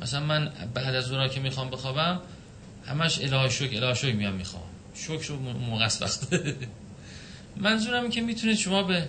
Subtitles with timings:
[0.00, 2.20] مثلا من بعد از اون که می‌خوام بخوابم
[2.86, 4.62] همش اله شکر اله شکر میام می‌خوام.
[4.94, 6.28] شکر رو موقع وقت
[7.56, 9.08] منظورم که می‌تونید شما به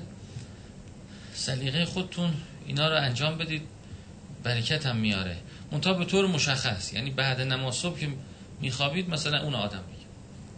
[1.34, 2.34] سلیقه خودتون
[2.68, 3.62] اینا رو انجام بدید
[4.44, 5.38] برکت هم میاره.
[5.72, 8.10] منتها به طور مشخص یعنی بعد نماز صبح که
[8.62, 10.06] میخوابید مثلا اون آدم میگه.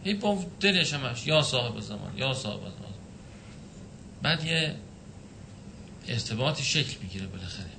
[0.03, 2.93] هی با دلش همش یا صاحب زمان یا صاحب زمان.
[4.21, 4.75] بعد یه
[6.07, 7.78] ارتباطی شکل می‌گیره بالاخره.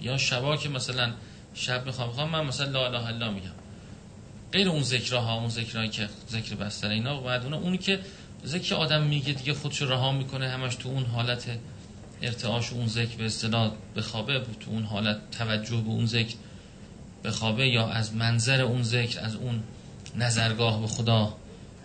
[0.00, 1.12] یا شبا که مثلا
[1.54, 3.50] شب می‌خوام می‌خوام من مثلا لا اله الا میگم.
[4.52, 8.00] غیر اون ذکرها اون ذکرهایی که ذکر بستر اینا بعد اون اونی که
[8.46, 11.44] ذکر آدم میگه دیگه خودشو رها می‌کنه همش تو اون حالت
[12.22, 16.34] ارتعاش اون ذکر به اصطلاح بخوابه تو اون حالت توجه به اون ذکر
[17.24, 19.62] بخوابه یا از منظر اون ذکر از اون
[20.16, 21.36] نظرگاه به خدا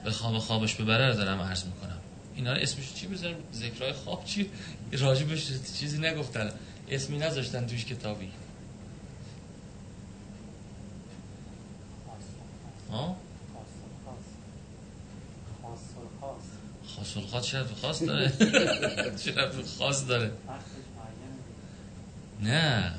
[0.03, 1.97] به خواب خوابش ببره رو دارم عرض می‌کنم.
[2.35, 4.49] اینا اسمش چی بذارم؟ ذکرهای خواب چی؟
[4.91, 5.47] راجبش
[5.79, 6.51] چیزی نگفتن.
[6.89, 8.31] اسمی نذاشتن توش کتابی.
[12.91, 13.15] ها؟
[16.95, 18.31] خاص الخاص چرا خاص داره؟
[19.23, 20.31] چرا خاص داره؟
[22.41, 22.93] نه.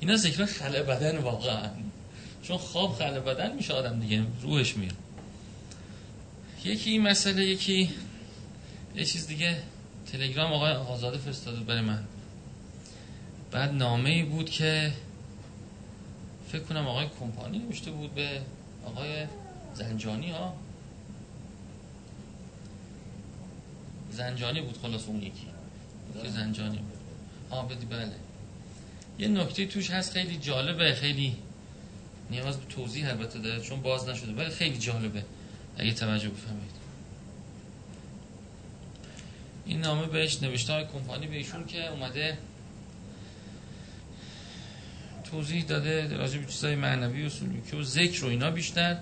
[0.00, 1.70] اینا ذکر خلع بدن واقعا.
[2.42, 4.94] چون خواب خلع بدن میشه آدم دیگه روحش میره
[6.64, 7.90] یکی این مسئله یکی
[8.94, 9.62] یه چیز دیگه.
[10.12, 12.04] تلگرام آقای آزاده فرستاده برای من.
[13.50, 14.92] بعد نامه ای بود که
[16.52, 18.40] فکر کنم آقای کمپانی نوشته بود به
[18.86, 19.26] آقای
[19.74, 20.54] زنجانی ها
[24.10, 25.46] زنجانی بود خلاص اون یکی.
[26.22, 26.98] که زنجانی بود.
[27.50, 28.12] آه بدی بله.
[29.18, 31.36] یه نکته توش هست خیلی جالبه خیلی
[32.30, 35.24] نیاز به توضیح البته داره چون باز نشده ولی خیلی جالبه.
[35.78, 36.74] اگه توجه بفهمید
[39.66, 42.38] این نامه بهش نوشته کمپانی به ایشون که اومده
[45.30, 48.96] توضیح داده راجع به چیزای معنوی و سلوکی و ذکر و اینا بیشتر.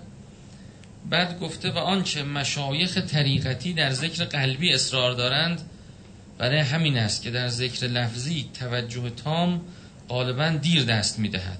[1.09, 5.61] بعد گفته و آنچه مشایخ طریقتی در ذکر قلبی اصرار دارند
[6.37, 9.61] برای همین است که در ذکر لفظی توجه تام
[10.09, 11.59] غالبا دیر دست می‌دهد.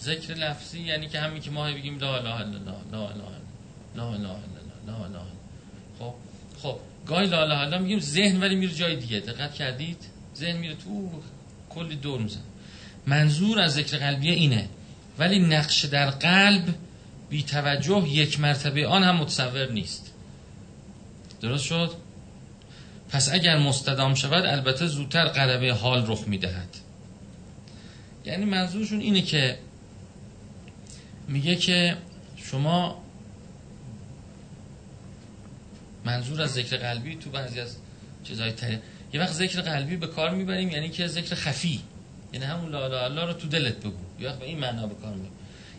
[0.00, 3.24] ذکر لفظی یعنی که همین که ما بگیم لا اله الا الله لا اله
[3.96, 4.38] لا اله الا
[4.86, 5.26] لا اله
[5.98, 6.14] خب
[6.62, 9.20] خب گاهی لا اله الا میگیم ذهن ولی میره جای دیگه.
[9.20, 9.98] دقت کردید؟
[10.36, 11.10] ذهن میره تو
[11.70, 12.40] کلی دور میزن.
[13.06, 14.68] منظور از ذکر قلبی اینه.
[15.18, 16.74] ولی نقش در قلب
[17.30, 20.12] بی توجه یک مرتبه آن هم متصور نیست.
[21.40, 21.92] درست شد؟
[23.10, 26.68] پس اگر مستدام شود البته زودتر قلبه حال رخ می‌دهد.
[28.26, 29.58] یعنی منظورشون اینه که
[31.28, 31.96] میگه که
[32.36, 33.02] شما
[36.04, 37.76] منظور از ذکر قلبی تو بعضی از
[38.24, 38.78] چیزهای تری
[39.12, 41.80] یه وقت ذکر قلبی به کار می‌بریم یعنی که ذکر خفی.
[42.32, 43.92] یعنی همون لا الله رو تو دلت بگو.
[44.18, 45.32] یا به این معنا به کار می‌بریم.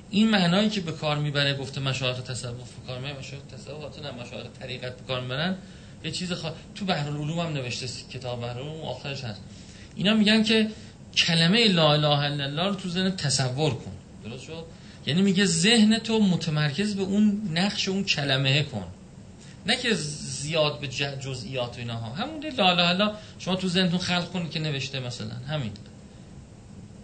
[0.10, 4.12] این معنایی که به کار می‌بره گفته مشایخ تصوف به کار می‌بره مشایخ تصوف نه
[4.12, 5.56] مشایخ طریقت به کار می‌برن.
[6.04, 6.54] یه چیز خوا...
[6.76, 9.42] تو بحر العلوم هم نوشته کتاب بحر العلوم آخرش هست.
[9.96, 10.68] اینا میگن که
[11.16, 13.92] کلمه لا اله الا الله رو تو ذهن تصور کن.
[14.24, 14.66] درست شد؟
[15.06, 18.88] یعنی میگه ذهن تو متمرکز به اون نقش اون کلمه کن.
[19.66, 20.88] نه که زیاد به
[21.20, 22.14] جزئیات و اینا ها.
[22.14, 25.36] همون لا اله الا شما تو ذهنتون خلق کنید که نوشته مثلا.
[25.48, 25.72] همین.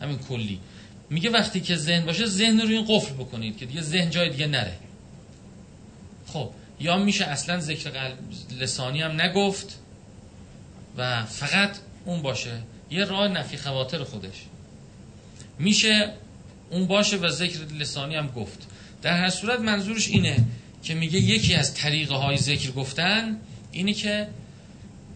[0.01, 0.59] همین کلی.
[1.09, 4.47] میگه وقتی که ذهن باشه ذهن رو این قفل بکنید که دیگه ذهن جای دیگه
[4.47, 4.77] نره.
[6.27, 6.49] خب.
[6.79, 8.17] یا میشه اصلا ذکر قلب
[8.59, 9.79] لسانی هم نگفت
[10.97, 12.61] و فقط اون باشه.
[12.91, 14.45] یه راه نفی خواتر خودش.
[15.59, 16.13] میشه
[16.69, 18.67] اون باشه و ذکر لسانی هم گفت.
[19.01, 20.37] در هر صورت منظورش اینه
[20.83, 23.37] که میگه یکی از طریقه های ذکر گفتن
[23.71, 24.27] اینه که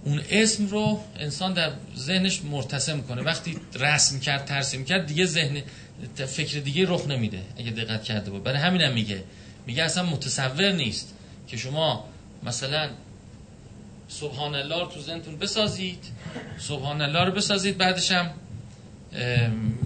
[0.04, 3.22] اون اسم رو انسان در ذهنش مرتسم کنه.
[3.22, 5.62] وقتی رسم کرد ترسیم کرد دیگه ذهن
[6.16, 8.44] فکر دیگه رخ نمیده اگه دقت کرده بود.
[8.44, 9.24] برای همینم میگه.
[9.68, 11.14] میگه اصلا متصور نیست
[11.48, 12.06] که شما
[12.44, 12.90] مثلا
[14.08, 16.06] سبحان الله رو تو ذهنتون بسازید
[16.58, 18.30] سبحان الله رو بسازید بعدش هم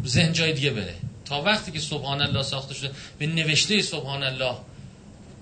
[0.05, 0.95] ذهن جای دیگه بره.
[1.25, 4.57] تا وقتی که سبحان الله ساخته شده به نوشته سبحان الله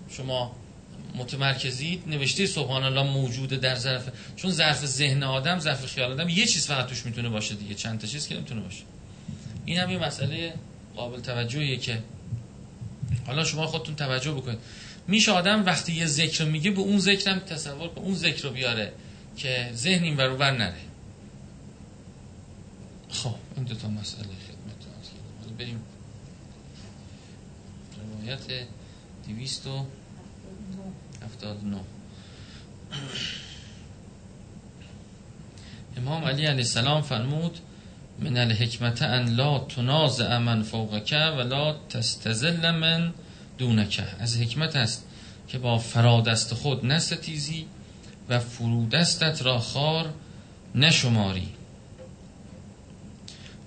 [0.10, 0.56] شما
[1.16, 6.46] متمرکزید نوشته سبحان الله موجوده در ظرف چون ظرف ذهن آدم ظرف خیال آدم یه
[6.46, 7.76] چیز فقط توش می‌تونه باشه دیگه.
[7.76, 8.84] چند تا چیز که نمی‌تونه باشه.
[9.66, 10.54] این هم یه مسئله
[10.96, 12.04] قابل توجهیه که
[13.28, 14.60] حالا شما خودتون توجه بکنید.
[15.08, 18.94] میشه آدم وقتی یه ذکر میگه به اون ذکرم تصور به اون ذکر رو بیاره
[19.38, 20.74] که ذهن این ور نره.
[23.10, 24.51] خب این دو تا مسئله.
[25.62, 25.82] بریم.
[27.98, 28.68] روایت
[29.28, 29.86] دویست و
[31.26, 31.80] هفتاد نو.
[35.98, 37.58] امام علی علیه السلام فرمود
[38.20, 43.14] من الحکمت ان لا تنازع من فوقک و لا تستزل من
[43.58, 44.04] دونک.
[44.20, 45.06] از حکمت است
[45.48, 47.66] که با فرادست خود نستیزی
[48.30, 50.14] و فرودستت را خار
[50.76, 51.50] نشماری.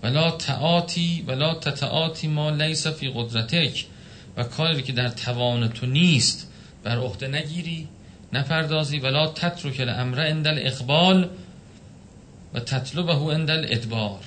[0.04, 3.86] ولا تعاتی ولا تتعاتی ما لیس فی قدرتک.
[4.36, 6.50] و کاری که در توان تو نیست
[6.82, 7.88] بر عهده نگیری
[8.32, 8.98] نپردازی.
[8.98, 11.30] ولا تترک الامر عند الاقبال
[12.54, 14.20] و تطلبه عند الادبار.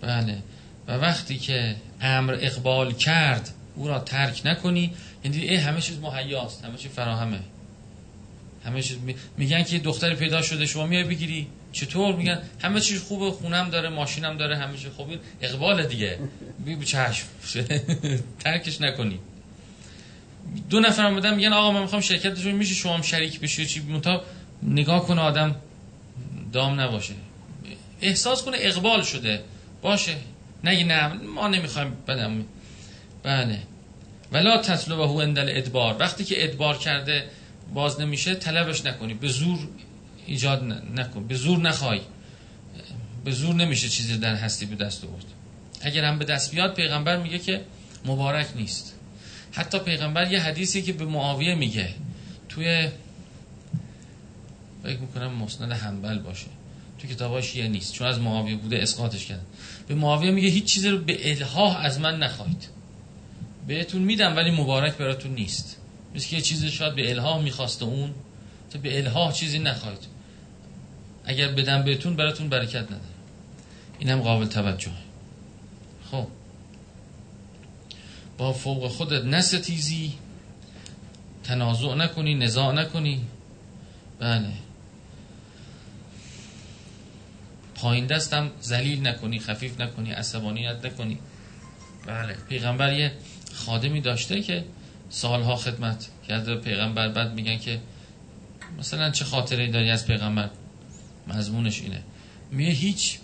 [0.00, 0.38] بله.
[0.88, 4.94] و وقتی که امر اقبال کرد او را ترک نکنی.
[5.24, 7.40] یعنی ای همه چیز مهیاست همه چیز فراهمه.
[8.68, 8.96] همه چیز
[9.36, 11.46] میگن که دختری پیدا شده شما میای بگیری.
[11.72, 15.18] چطور؟ میگن همه چیز خوبه خونم داره ماشینم داره همه چیز خوبه.
[15.40, 16.18] اقبال دیگه.
[16.64, 17.26] بی چشم.
[18.44, 19.18] ترکش نکنی.
[20.70, 23.66] دو نفر اومدن میگن آقا من می‌خوام شرکتشون میشه شما هم شریک بشی.
[23.66, 24.22] چی متا
[24.62, 25.56] نگاه کنه آدم
[26.52, 27.14] دام نباشه.
[28.02, 29.42] احساس کنه اقبال شده.
[29.82, 30.16] باشه.
[30.64, 32.44] نگی نه ما نمی‌خوایم بدم.
[33.22, 33.58] بله.
[34.32, 37.24] ولا تطلبه اندل ادبار وقتی که ادبار کرده
[37.74, 39.14] باز نمیشه طلبش نکنی.
[39.14, 39.68] به زور
[40.26, 41.26] ایجاد نکن.
[41.26, 42.00] به زور نخوای.
[43.24, 45.24] به زور نمیشه چیزی در هستی به دست آورد.
[45.80, 47.64] اگر هم به دست بیاد پیغمبر میگه که
[48.04, 48.94] مبارک نیست.
[49.52, 51.94] حتی پیغمبر یه حدیثی که به معاویه میگه.
[52.48, 52.88] توی
[54.82, 56.46] فکر می‌کنم مسند حنبل باشه.
[56.98, 57.92] تو کتاباش یه نیست.
[57.92, 59.46] چون از معاویه بوده اسقاطش کرد
[59.88, 62.68] به معاویه میگه هیچ چیزی رو به الهاه از من نخواهید.
[63.66, 65.76] بهتون میدم ولی مبارک براتون نیست.
[66.14, 68.14] مثل یه چیزی شاید به الهاه می‌خواسته اون
[68.70, 70.06] تو به الهاه چیزی نخواهید.
[71.24, 73.00] اگر بدم بهتون براتون برکت نداره.
[73.98, 74.90] این هم قابل توجه.
[76.10, 76.26] خب.
[78.38, 80.14] با فوق خودت نستیزی
[81.44, 83.24] تنازع نکنی نزاع نکنی.
[84.18, 84.52] بله.
[87.74, 91.18] پایین دستم زلیل نکنی خفیف نکنی عصبانیت نکنی.
[92.06, 92.36] بله.
[92.48, 93.12] پیغمبر یه
[93.54, 94.64] خادمی داشته که
[95.10, 97.80] سالها خدمت کرده پیغمبر بعد میگن که
[98.78, 100.50] مثلا چه خاطره داری از پیغمبر؟
[101.26, 102.02] مضمونش اینه.
[102.50, 103.18] میگه هیچ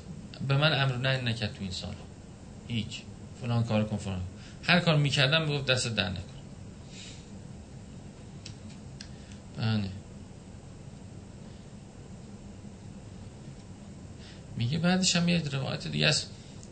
[0.49, 1.95] به من امر نه نکرد تو این سال
[2.69, 3.03] هیچ.
[3.41, 4.21] فلان کار کن فلان
[4.63, 6.21] هر کار می‌کردم می‌گفت دست در نکن.
[9.59, 9.91] بله.
[14.57, 16.25] میگه بعدش هم یه روایت دیگه از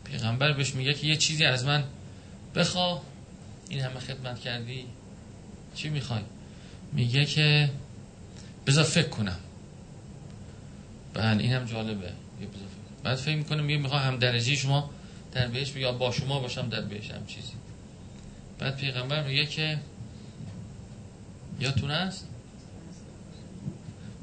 [0.03, 1.83] پیغمبر بهش میگه که یه چیزی از من
[2.55, 3.01] بخوا.
[3.69, 4.85] این همه خدمت کردی.
[5.75, 6.21] چی می‌خوای؟
[6.93, 7.69] میگه که
[8.67, 9.39] بذار فکر کنم.
[11.13, 12.11] بله این هم جالبه
[13.03, 14.89] بعد فکر می‌کنه میگه می‌خوام هم درجه شما
[15.31, 17.53] در بهش یا با شما باشم در بهش هم چیزی.
[18.59, 19.79] بعد پیغمبر میگه که
[21.59, 22.27] یادتون است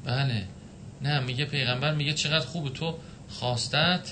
[0.05, 0.45] بله.
[1.01, 2.97] نه میگه پیغمبر میگه چقدر خوبه تو
[3.29, 4.11] خواستت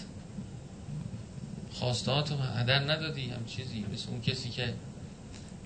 [1.73, 4.73] خواستات هدر ندادی هم چیزی مثل اون کسی که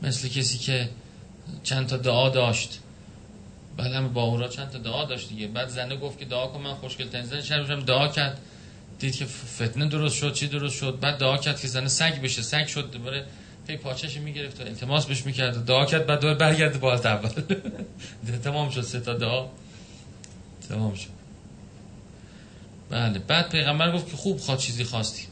[0.01, 0.89] مثل کسی که
[1.63, 2.79] چند تا دعا داشت.
[3.77, 5.47] بعد هم باورا چند تا دعا داشت دیگه.
[5.47, 8.39] بعد زنه گفت که دعا کن من خوشگل ترین زن شهر دعا کرد.
[8.99, 10.33] دید که فتنه درست شد.
[10.33, 12.41] چی درست شد؟ بعد دعا کرد که زنه سگ بشه.
[12.41, 13.25] سگ شد دوباره
[13.67, 16.05] پی پاچش می‌گرفت و التماس بهش می‌کرد دعا کرد.
[16.05, 17.29] بعد دوباره برگرد بالت اول.
[18.43, 18.81] تمام شد.
[18.81, 19.47] سه تا دعا.
[20.69, 21.09] تمام شد.
[22.89, 23.19] بله.
[23.19, 25.27] بعد پیغمبر گفت که خوب خواد چیزی خواستی.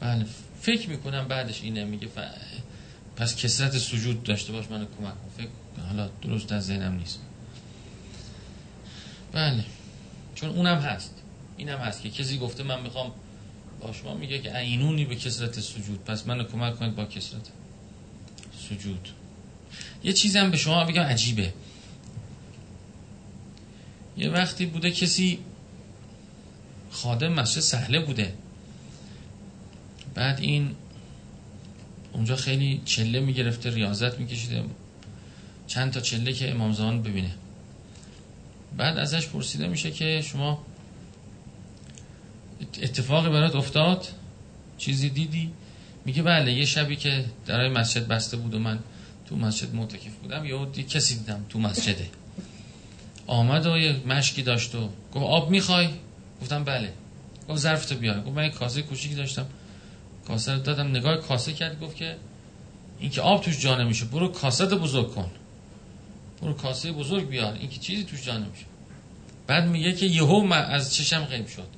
[0.00, 0.26] بله.
[0.60, 1.84] فکر می‌کنم بعدش اینه.
[1.84, 2.08] میگه.
[3.22, 5.30] پس کسرت سجود داشته باش منو کمک کن.
[5.36, 5.48] فکر
[5.88, 7.18] حالا درست در ذهنم نیست.
[9.32, 9.64] بله.
[10.34, 11.14] چون اونم هست.
[11.56, 13.12] اینم هست که کسی گفته من می‌خوام
[13.80, 16.04] با شما میگه که عینونی به کسرت سجود.
[16.04, 17.48] پس منو کمک کنید با کسرت
[18.68, 19.08] سجود.
[20.04, 21.52] یه چیزم به شما بگم عجیبه.
[24.16, 25.38] یه وقتی بوده کسی
[26.90, 28.34] خادم مسجد سهله بوده.
[30.14, 30.74] بعد این
[32.12, 34.64] اونجا خیلی چله می‌گرفته ریاضت میکشیده.
[35.66, 37.30] چند تا چله که امام زمان ببینه.
[38.76, 40.66] بعد ازش پرسیده میشه که شما
[42.82, 44.08] اتفاقی برات افتاد؟
[44.78, 45.52] چیزی دیدی؟
[46.04, 48.78] میگه بله یه شبی که درای مسجد بسته بود و من
[49.26, 52.10] تو مسجد معتکف بودم یه کسی دیدم تو مسجده.
[53.26, 55.88] آمد و یه مشکی داشت و گفت آب می‌خوای؟
[56.42, 56.92] گفتم بله.
[57.48, 58.20] گفت ظرف تو بیار.
[58.20, 59.46] گفت من یه کاسه کوچیکی داشتم.
[60.26, 62.16] کاسه رو دادم نگاه کاسه کرد گفت که
[62.98, 65.30] این که آب توش جا نمیشه برو کاسه بزرگ کن.
[66.42, 68.64] برو کاسه بزرگ بیار این که چیزی توش جا نمیشه.
[69.46, 71.68] بعد میگه که یهو از چشم غیب شد.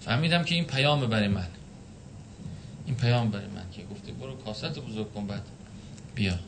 [0.00, 1.48] فهمیدم که این پیامه برای من.
[3.00, 5.42] پیام برای من که گفته برو کاست بزرگ کن بعد
[6.14, 6.38] بیا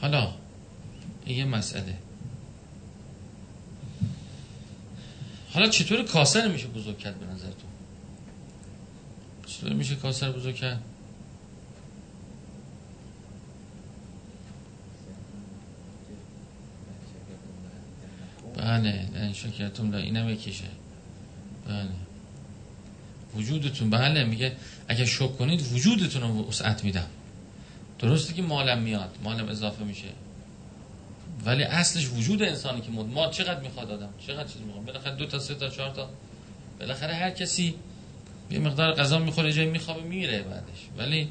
[0.00, 0.32] حالا
[1.24, 1.98] این یه مسئله.
[5.52, 7.65] حالا چطور کاسه میشه بزرگ کرد به نظر تو؟
[9.46, 10.82] چطور میشه کاسه بزرگ کرد.
[18.56, 20.64] بله این شکرتون اینم یکیشه.
[21.68, 21.88] بله.
[23.34, 24.56] وجودتون بله میگه
[24.88, 27.06] اگه شک کنید وجودتون رو وسعت میدم.
[27.98, 30.08] درسته که مالم میاد مالم اضافه میشه.
[31.44, 35.26] ولی اصلش وجود انسانی که مد ما چقدر می‌خواد آدم؟ چقدر چیز می‌خواد؟ بالاخره دو
[35.26, 36.08] تا سه تا چهار تا.
[36.78, 37.74] بالاخره هر کسی
[38.50, 40.80] یه مقدار غذا می‌خوره جایی میخوابه میره بعدش.
[40.98, 41.28] ولی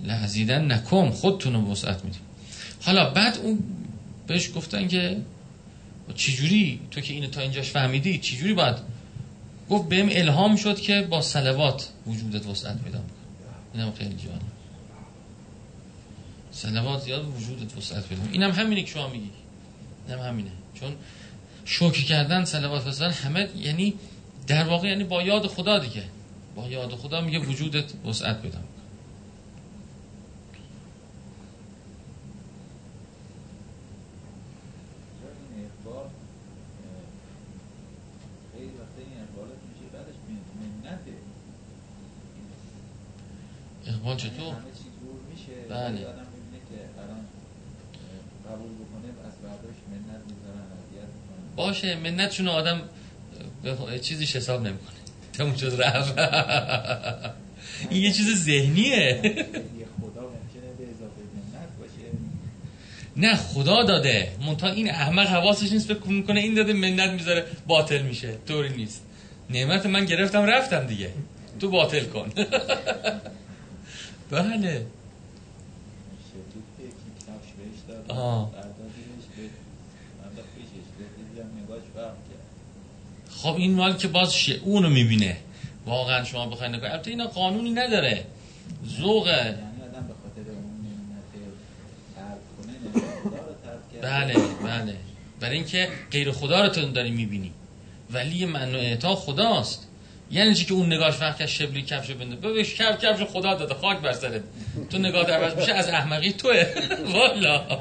[0.00, 2.20] لحظیدن نکم خودتون رو وسعت میدیم
[2.82, 3.58] حالا بعد اون
[4.26, 5.16] بهش گفتن که
[6.14, 8.76] چجوری تو که اینو تا اینجاش فهمیدی؟ چجوری باید؟
[9.70, 13.00] گفت بهم الهام شد که با سلوات وجودت وسعت می‌کنه.
[13.74, 14.40] اینم خیلی جالب.
[16.52, 19.30] سلوات زیاد وجودت وسعت پیدا اینم همینه که شما میگی.
[20.08, 20.50] اینم همینه.
[20.74, 20.92] چون
[21.64, 23.94] شوکه کردن سلوات وسعت همه یعنی
[24.46, 26.02] در واقع یعنی با یاد خدا دیگه.
[26.56, 28.74] با یاد خدا میگه وجودت وسعت پیدا می‌کنه.
[43.86, 44.54] اقبال چطور؟
[45.68, 46.06] بله.
[51.56, 52.80] باشه منتشون آدم
[53.62, 55.03] به چیزیش حساب نمی‌کنه.
[55.38, 56.18] تموم شد رفت.
[57.90, 59.20] این یه چیز ذهنیه.
[63.16, 64.32] نه خدا داده.
[64.46, 68.34] منتها این احمق حواسش نیست فکر می‌کنه این داده منت می‌ذاره باطل میشه.
[68.48, 69.02] طوری نیست.
[69.50, 71.10] نعمت من گرفتم رفتم دیگه.
[71.60, 72.30] تو باطل کن.
[74.30, 74.86] بله.
[78.08, 78.50] آه.
[83.44, 85.36] خب این مال که باز اونو می‌بینه.
[85.86, 88.24] واقعا شما بخواید نگاه البته اینا قانونی نداره.
[89.00, 89.58] ذوقه
[94.02, 94.34] بله
[94.64, 94.96] بله.
[95.40, 97.52] برای اینکه غیر خدا رو تو داری می‌بینی.
[98.10, 99.88] ولی من اعطا خداست.
[100.30, 103.74] یعنی چی که اون نگاهش وقت که شبلی کفش بنده ببینش کف کفش خدا داده
[103.74, 104.42] خاک بر سرت.
[104.90, 106.66] تو نگاه در میشه از احمقی توه.
[107.14, 107.80] والا.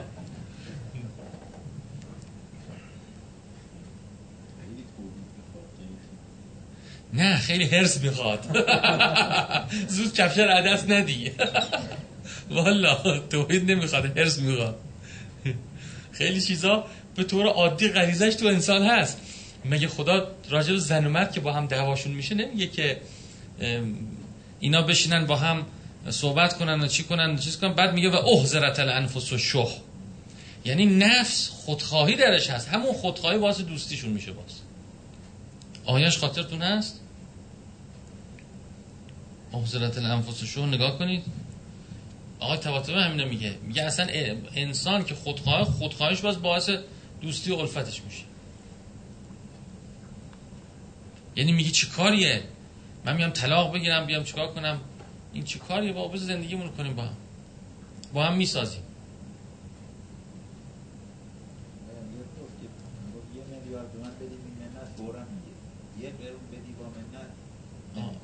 [7.14, 8.46] نه خیلی هرس می‌خواد.
[9.96, 11.32] زود کفش رو عدس ندی.
[12.50, 14.76] والا توحید نمی‌خواد هرس می‌خواد.
[16.12, 19.20] خیلی چیزا به طور عادی غریزش تو انسان هست.
[19.66, 23.02] مگه خدا راجع زن و مرد که با هم دعواشون میشه نمیگه که
[24.60, 25.66] اینا بشینن با هم
[26.10, 29.68] صحبت کنن و چی کنن و چیز کنن؟ بعد میگه و احزرت الانفس و شه
[30.66, 32.70] یعنی نفس خودخواهی درش هست.
[32.70, 34.60] همون خودخواهی باعث دوستیشون میشه باز.
[35.86, 37.00] آیش خاطرتون هست؟
[39.54, 41.24] احزرت الانفس و شه نگاه کنید.
[42.40, 43.56] آقای تواتبه همینه میگه.
[43.62, 44.08] میگه اصلا
[44.56, 46.70] انسان که خودخواه خودخواهیش باز باعث
[47.22, 48.24] دوستی و الفتش میشه.
[51.36, 52.44] یعنی میگی چی کاریه؟
[53.06, 54.80] من میام طلاق بگیرم بیام چیکار کنم؟
[55.34, 57.16] این چی کاریه با بز زندگیمون کنیم با هم.
[58.14, 58.84] با هم می‌سازیم.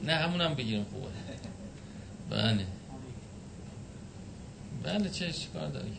[0.04, 1.19] نه همون هم بگیریم خوبه.
[2.30, 2.66] بله.
[4.84, 5.98] بله چه کار داری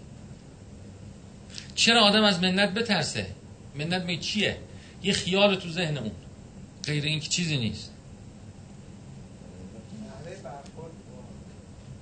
[1.74, 3.26] چرا آدم از منت بترسه؟
[3.74, 4.56] منت می چیه؟
[5.02, 6.12] یه خیال تو ذهن اون.
[6.84, 7.90] غیر این چیزی نیست.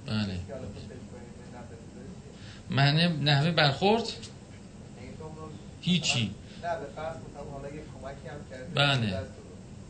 [0.07, 0.41] بله.
[2.71, 4.05] معنی نحوه برخورد؟
[5.83, 6.35] هیچی.
[8.75, 9.21] بله.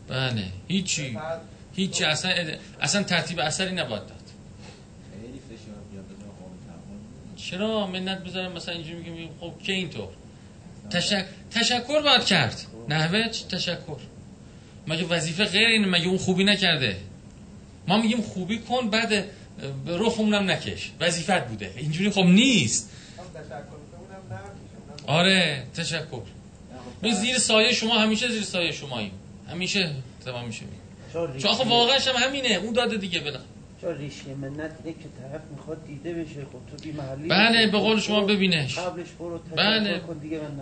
[0.08, 0.44] بله.
[0.68, 1.18] هیچی.
[1.74, 2.04] هیچی.
[2.04, 2.30] اصلا
[2.80, 4.17] اصلا ترتیب اثری نباید
[7.36, 10.08] چرا منت بذارم؟ مثلا اینجوری میگیم خب که اینطور؟
[10.90, 11.26] تشک...
[11.50, 12.66] تشکر باید کرد.
[12.88, 13.96] نحوه تشکر.
[14.86, 16.96] مگه وظیفه غیر اینه؟ مگه اون خوبی نکرده؟
[17.88, 19.24] ما میگیم خوبی کن بعد
[19.86, 20.90] رخمون هم نکش.
[21.00, 21.72] وظیفت بوده.
[21.76, 22.90] اینجوری خب نیست.
[25.06, 26.22] آره تشکر.
[27.02, 29.12] می زیر سایه شما همیشه زیر سایه شماییم.
[29.50, 29.90] همیشه
[30.24, 30.64] تمام میشه.
[31.12, 32.48] چون خب واقعا هم همینه.
[32.48, 33.38] اون داده دیگه بله
[33.80, 37.78] چون ریشه منت اینه که طرف می‌خواد دیده بشه؟ خب تو بی محلی بله به
[37.78, 38.78] قول شما ببینش.
[38.78, 40.00] قبلش برو بله.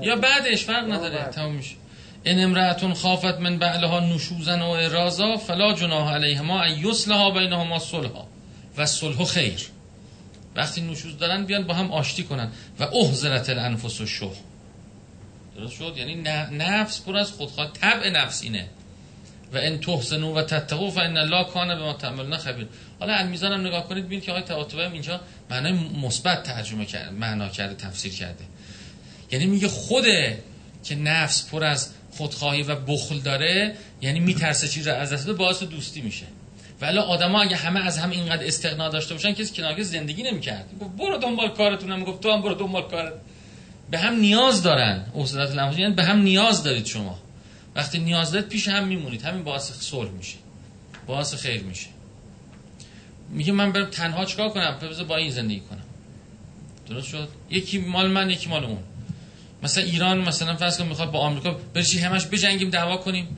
[0.01, 1.77] یا بعدش فرق نداره تمام میشه.
[2.25, 8.27] ان امرأتون خافت من بعلها نشوزن و ارازا فلا جناح علیهما ان یصلحا بینهما صلحا.
[8.77, 9.67] و صلح خیر.
[10.57, 12.51] وقتی نشوز دارن بیان با هم آشتی کنن.
[12.81, 14.27] و احضرت الانفس و شح.
[15.57, 16.15] درست شد؟ یعنی
[16.53, 17.73] نفس پر از خودخواه.
[17.73, 18.67] طبع نفس اینه.
[19.53, 22.67] و ان تحسنوا و تتقوا فان الله کان بما تعملون خبیر
[23.01, 27.49] حالا المیزان هم نگاه کنید ببینید که آقای طباطبایی اینجا معنای مثبت ترجمه کرده معنا
[27.49, 28.45] کرده تفسیر کرده.
[29.31, 30.43] یعنی میگه خوده
[30.85, 36.01] که نفس پر از خودخواهی و بخل داره یعنی میترسه چیز از دست باعث دوستی
[36.01, 36.27] میشه.
[36.81, 40.65] ولی آدما اگه همه از هم اینقدر استغنا داشته باشن کسی کنار زندگی نمی‌کرد.
[40.81, 43.13] گفت برو دنبال کارتون گفت تو هم برو دنبال کارت.
[43.91, 45.05] به هم نیاز دارن
[45.55, 47.19] لمحاتی یعنی به هم نیاز دارید شما.
[47.77, 50.37] وقتی نیاز دارید پیش هم میمونید همین باعث صلح میشه.
[51.07, 51.87] باعث خیر میشه.
[53.31, 55.83] میگه من برم تنها چیکار کنم؟ بذار با این زندگی کنم.
[56.89, 58.79] درست شد؟ یکی مال من یکی مال اون.
[59.63, 63.37] مثلا ایران مثلا فرض کن می‌خواد با آمریکا برشی همش بجنگیم دعوا کنیم.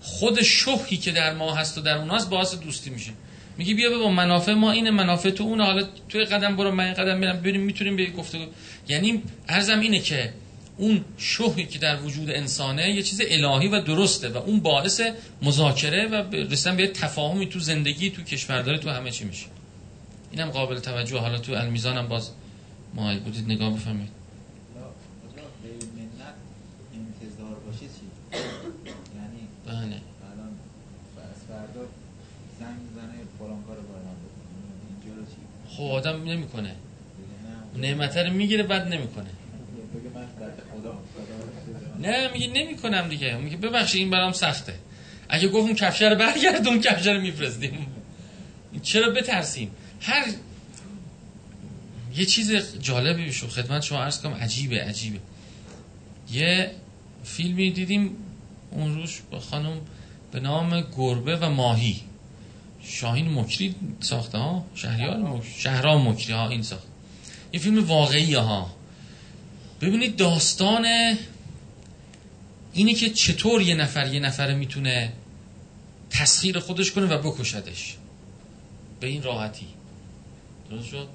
[0.00, 3.10] خود شوهی که در ما هست و در اوناست باعث دوستی میشه.
[3.58, 7.18] میگه بیا با منافع ما اینه منافع تو اون حالا توی قدم برو من قدم
[7.18, 7.36] میرم.
[7.36, 8.44] ببینیم می‌تونیم به گفتگو.
[8.88, 10.32] یعنی ارزم اینه که
[10.80, 15.00] اون شوهی که در وجود انسانه یه چیز الهی و درسته و اون باعث
[15.42, 19.46] مذاکره و رسیدن به تفاهمی تو زندگی تو کشورداری تو همه چی میشه.
[20.32, 21.18] اینم قابل توجه.
[21.18, 22.30] حالا تو المیزان هم باز
[22.94, 24.08] ما بودید نگاه بفهمید
[29.66, 30.00] بله.
[35.76, 36.74] خب آدم نمی‌کنه.
[37.76, 39.30] نعمت رو می‌گیره بعد نمی‌کنه.
[42.00, 43.36] نه میگه نمی‌کنم دیگه.
[43.36, 44.74] میگه ببخشید این برام سخته.
[45.28, 47.86] اگه گفت اون کفشه رو برگرد اون کفشه رو میفرستیم.
[48.82, 50.26] چرا بترسیم؟ هر
[52.16, 55.18] یه چیز جالبی بشو خدمت شما عرض کنم عجیبه عجیبه.
[56.32, 56.70] یه
[57.24, 58.16] فیلمی دیدیم
[58.70, 59.80] اون روش با خانم
[60.32, 62.00] به نام گربه و ماهی.
[62.82, 65.50] شاهین مکری ساخته ها؟ شهریار مکری.
[65.58, 66.86] شهرام مکری ها این ساخت.
[67.52, 68.76] یه فیلم واقعی ها.
[69.80, 70.86] ببینید داستان
[72.72, 75.12] اینه که چطور یه نفر یه نفر می‌تونه
[76.10, 77.96] تسخیر خودش کنه و بکشدش.
[79.00, 79.66] به این راحتی.
[80.70, 81.08] درست شد؟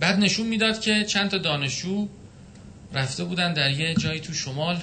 [0.00, 2.08] بعد نشون می‌داد که چند تا دانشجو
[2.92, 4.80] رفته بودن در یه جایی تو شمال.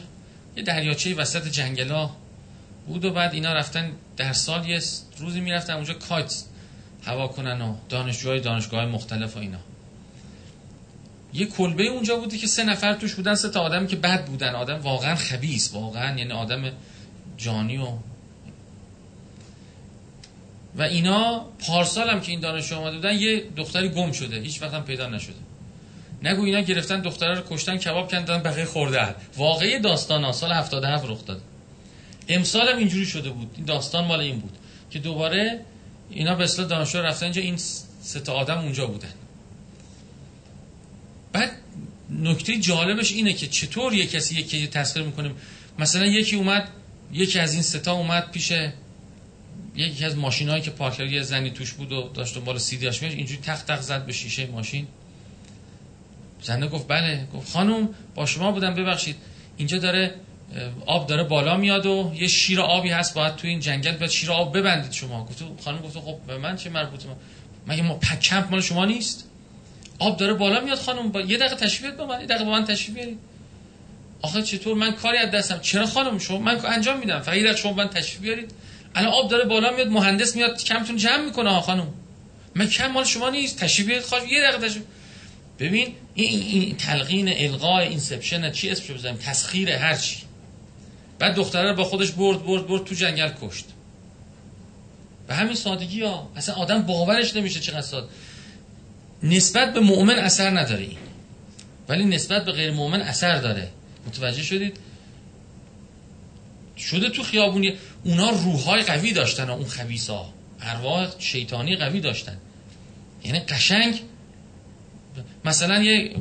[0.57, 2.09] یه دریاچه وسط جنگلا
[2.87, 4.81] بود و بعد اینا رفتن در سال یه
[5.17, 6.43] روزی می‌رفتن اونجا کایت
[7.03, 9.59] هوا کنن و دانشجوهای دانشگاه مختلف و اینا.
[11.37, 14.55] یه کلبه اونجا بودی که سه نفر توش بودن سه تا آدمی که بد بودن.
[14.55, 16.71] آدم واقعا خبیس واقعا یعنی آدم
[17.37, 17.87] جانی و
[20.75, 24.39] و اینا پارسال هم که این دانشجو آمده بودن یه دختری گم شده.
[24.39, 25.35] هیچ وقت هم پیدا نشده.
[26.23, 31.05] نگو اینا گرفتن دختره رو کشتن کباب کردن بقیه خورده واقعی داستان ها سال 77
[31.05, 31.41] رخ داد
[32.27, 33.51] امسال هم اینجوری شده بود.
[33.55, 34.57] این داستان مال این بود
[34.89, 35.59] که دوباره
[36.09, 37.57] اینا به اصطلاح دانشجو رفتن اینجا این
[38.01, 39.13] سه تا آدم اونجا بودن.
[41.31, 41.51] بعد
[42.09, 45.35] نکته جالبش اینه که چطور یه کسی یکی تسخیر می‌کنیم
[45.79, 46.69] مثلا یکی اومد
[47.13, 48.53] یکی از این ستا اومد پیش
[49.75, 53.41] یکی از ماشینایی که پارک یه زنی توش بود و داشت دنبال سیدیاش میش اینجوری
[53.41, 54.87] تق تق زد به شیشه ماشین.
[56.41, 57.27] زنه گفت بله.
[57.33, 59.15] گفت خانم با شما بودم ببخشید.
[59.57, 60.15] اینجا داره
[60.85, 63.13] آب داره بالا میاد و یه شیر آبی هست.
[63.13, 65.25] باید تو این جنگل باید شیر آب ببندید شما.
[65.25, 67.05] گفت خانم گفت خب به من چه مربوطه؟
[67.67, 69.26] مگه ما پکمپ مال شما نیست؟
[69.99, 72.65] آب داره بالا میاد خانم با یه دقیقه تشریف با من یه دقیقه با من
[72.65, 73.19] تشریف بیارید.
[74.21, 75.59] آخه چطور؟ من کاری از دستم.
[75.59, 77.19] چرا خانم؟ شما من انجام میدم.
[77.19, 78.51] فقط یه شما من تشریف بیارید.
[78.95, 81.87] الان آب داره بالا میاد مهندس میاد کمتون جمع می‌کنه ها خانم.
[82.55, 83.59] من کم مال شما نیست.
[83.59, 84.05] تشریف بیارید.
[84.05, 84.83] خواهش یه دقیقه تشریف
[85.59, 90.17] ببین این, این تلقین القاء اینسپشن چی اسمش بزنیم؟ تسخیر هر چی.
[91.19, 93.65] بعد دختره با خودش برد برد برد تو جنگل کشت.
[95.27, 96.31] به همین سادگی ها.
[96.35, 98.07] اصلا آدم باورش نمیشه چقدر ساده.
[99.23, 100.97] نسبت به مؤمن اثر نداره این
[101.89, 103.69] ولی نسبت به غیر مؤمن اثر داره.
[104.07, 104.77] متوجه شدید؟
[106.77, 107.73] شده تو خیابونی.
[108.03, 112.37] اونا روحای قوی داشتن اون خبیسا ارواح شیطانی قوی داشتن.
[113.23, 114.01] یعنی قشنگ.
[115.45, 116.15] مثلا یه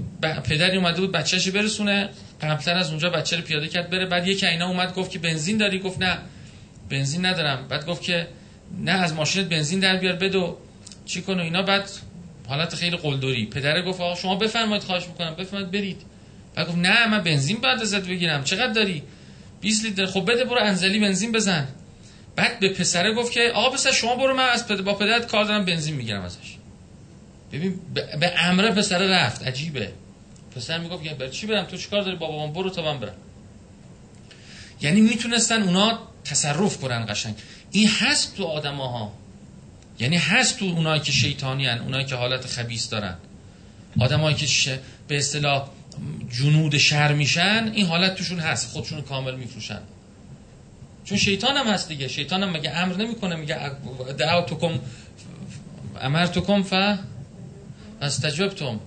[0.44, 2.08] پدری اومده بود بچه‌شو برسونه.
[2.42, 4.06] قبلتر از اونجا بچه رو پیاده کرد بره.
[4.06, 6.18] بعد یکی اینا اومد گفت که بنزین داری؟ گفت نه.
[6.90, 7.68] بنزین ندارم.
[7.68, 8.28] بعد گفت که
[8.84, 10.56] نه از ماشینت بنزین در بیار بدو.
[11.06, 11.90] چی اینا؟ بعد
[12.48, 13.46] حالت خیلی قلدری.
[13.46, 15.34] پدر گفت آقا شما بفرمایید خواهش می‌کنم.
[15.34, 16.02] بفرمایید برید.
[16.54, 18.44] بعد گفت نه من بنزین بعد ازت بگیرم.
[18.44, 19.02] چقدر داری؟
[19.60, 20.06] 20 لیتر.
[20.06, 21.68] خب بده برو انزلی بنزین بزن.
[22.36, 25.44] بعد به پسره گفت که آقا پسر شما برو من از پدر با پدرت کار
[25.44, 26.56] دارم بنزین می‌گیرم ازش.
[27.52, 27.80] ببین
[28.20, 29.46] به امر پسر رفت.
[29.46, 29.92] عجیبه.
[30.56, 33.14] پسر می‌گفت که برای چی برم؟ تو چیکار داری بابا؟ من برو تا من برم.
[34.80, 37.34] یعنی می‌تونستن اونا تصرف کنن قشنگ.
[37.70, 39.12] این هست تو آدماها
[39.98, 41.78] یعنی هست تو اونایی که شیطانی هن.
[41.78, 43.16] اونایی که حالت خبیس دارن.
[44.00, 44.68] آدمایی که ش...
[45.08, 45.68] به اصطلاح
[46.32, 49.80] جنود شر میشن این حالت توشون هست خودشون کامل میفروشن.
[51.04, 52.08] چون شیطان هم هست دیگه.
[52.08, 53.70] شیطان هم مگه امر نمی‌کنه میگه
[54.18, 54.80] دعوتکم
[56.00, 56.98] امرتکم ف
[58.02, 58.80] استجبتم.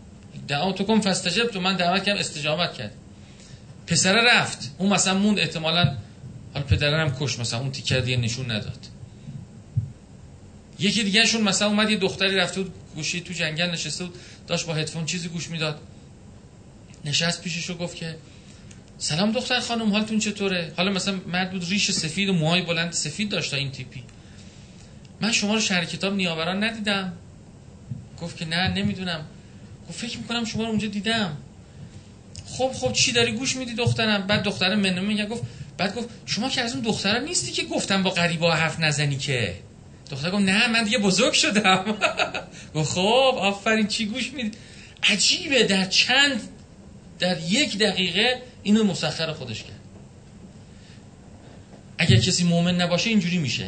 [0.48, 2.92] دعوتکم فاستجبتم من دعوت کردم استجابت کرد.
[3.88, 4.72] پسر رفت.
[4.78, 5.96] اون مثلا موند احتمالا
[6.54, 8.89] حالا پدرم کش مثلا اون تیکر دیگه نشون نداد.
[10.80, 14.16] یکی دیگه شون مثلا اومد یه دختری رفته بود گوشی تو جنگل نشسته بود
[14.48, 15.80] داشت با هدفون چیزی گوش می‌داد.
[17.06, 18.16] نشست پیشش و گفت که
[18.98, 23.30] سلام دختر خانم حالتون چطوره؟ حالا مثلا مرد بود ریش سفید و موهای بلند سفید
[23.30, 24.04] داشت این تیپی.
[25.22, 27.14] من شما رو شهر کتاب نیاوران ندیدم.
[28.22, 29.26] گفت که نه نمی‌دونم.
[29.90, 31.38] گفت فکر می‌کنم شما رو اونجا دیدم.
[32.46, 35.44] خب خب چی داری گوش میدی دخترم؟ بعد دخترم منو میگه گفت
[35.78, 39.56] بعد گفت شما که از اون دخترا نیستی که گفتم با غریبا حرف نزنی که؟
[40.10, 41.86] دختر گفت نه من دیگه بزرگ شدم.
[42.76, 44.52] گفت خب آفرین چی گوش میدی؟
[45.04, 46.42] عجیبه در چند
[47.20, 49.80] در یک دقیقه اینو مسخر خودش کرد.
[51.98, 53.68] اگر کسی مؤمن نباشه اینجوری میشه.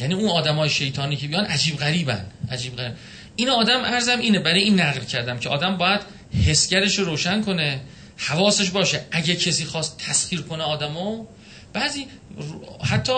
[0.00, 2.94] یعنی اون آدمای شیطانی که بیان عجیب غریبن عجیب غریب.
[3.36, 6.00] این آدم ارزم اینه برای این نقل کردم که آدم باید
[6.46, 7.80] حسگرش رو روشن کنه
[8.16, 9.06] حواسش باشه.
[9.10, 11.26] اگه کسی خواست تسخیر کنه آدمو
[11.72, 12.06] بعضی
[12.84, 13.12] حتی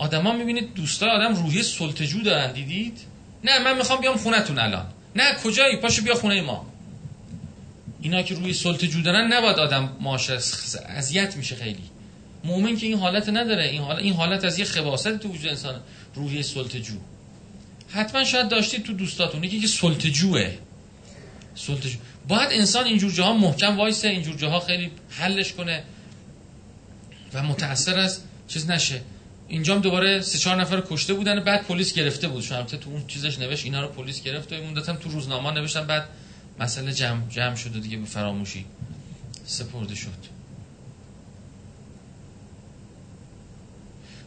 [0.00, 2.98] آدما می‌بینید دوستای آدم روحی سلطجو دارن دیدید؟
[3.44, 4.86] نه من می‌خوام بیام خونتون الان.
[5.16, 6.66] نه کجایی؟ پاشو بیا خونه ما.
[8.00, 10.30] اینا که روی سلطجو دارن نباید آدم ماش
[10.88, 11.82] اذیت میشه خیلی.
[12.44, 13.64] مؤمن که این حالت نداره.
[13.64, 15.80] این حالت این حالت از یه خباست تو وجود انسان
[16.14, 16.94] روحی سلطجو
[17.88, 19.44] حتما شاید داشتید تو دوستاتون.
[19.44, 20.54] یکی که سلطجوه
[21.54, 25.82] سلطجو باید انسان اینجور جاها محکم وایسه اینجور جاها خیلی حلش کنه
[27.34, 29.00] و متاثر از چیز نشه.
[29.50, 32.42] اینجا هم دوباره سه چهار نفر کشته بودن بعد پلیس گرفته بود.
[32.42, 35.86] شما تو اون چیزش نوشت اینا رو پلیس گرفته اون هم تو روزنامه نوشتن.
[35.86, 36.08] بعد
[36.58, 38.64] مسئله جمع جمع شده دیگه به فراموشی
[39.44, 40.40] سپرده شد.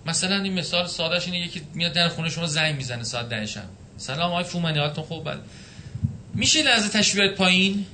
[0.05, 3.63] مثلا این مثال سادهش اینه یکی میاد در خونه شما زنگ می‌زنه ساعت ده شب
[3.97, 5.39] سلام آقای فومنی حالتون خوب؟ بله.
[6.33, 7.85] میشه لحظه تشویق پایین؟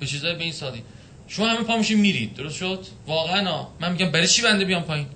[0.00, 0.82] به چیزای به این سادی.
[1.28, 2.34] شما همه پا میرید.
[2.34, 5.06] درست شد؟ واقعا من میگم برای چی بنده بیام پایین؟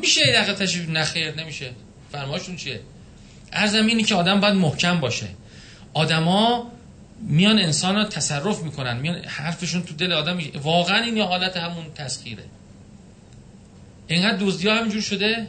[0.00, 1.70] میشه یه دقیقه تشریف نخیر نمیشه.
[2.12, 2.80] فرمایشتون چیه؟
[3.52, 5.28] ارزم اینی که آدم باید محکم باشه.
[5.94, 6.72] آدما
[7.20, 8.96] میان انسان رو تصرف می‌کنن.
[8.96, 12.44] میان حرفشون تو دل آدم واقعا این یه حالت همون تسخیره.
[14.06, 15.46] اینقدر دزدی ها همینجور شده؟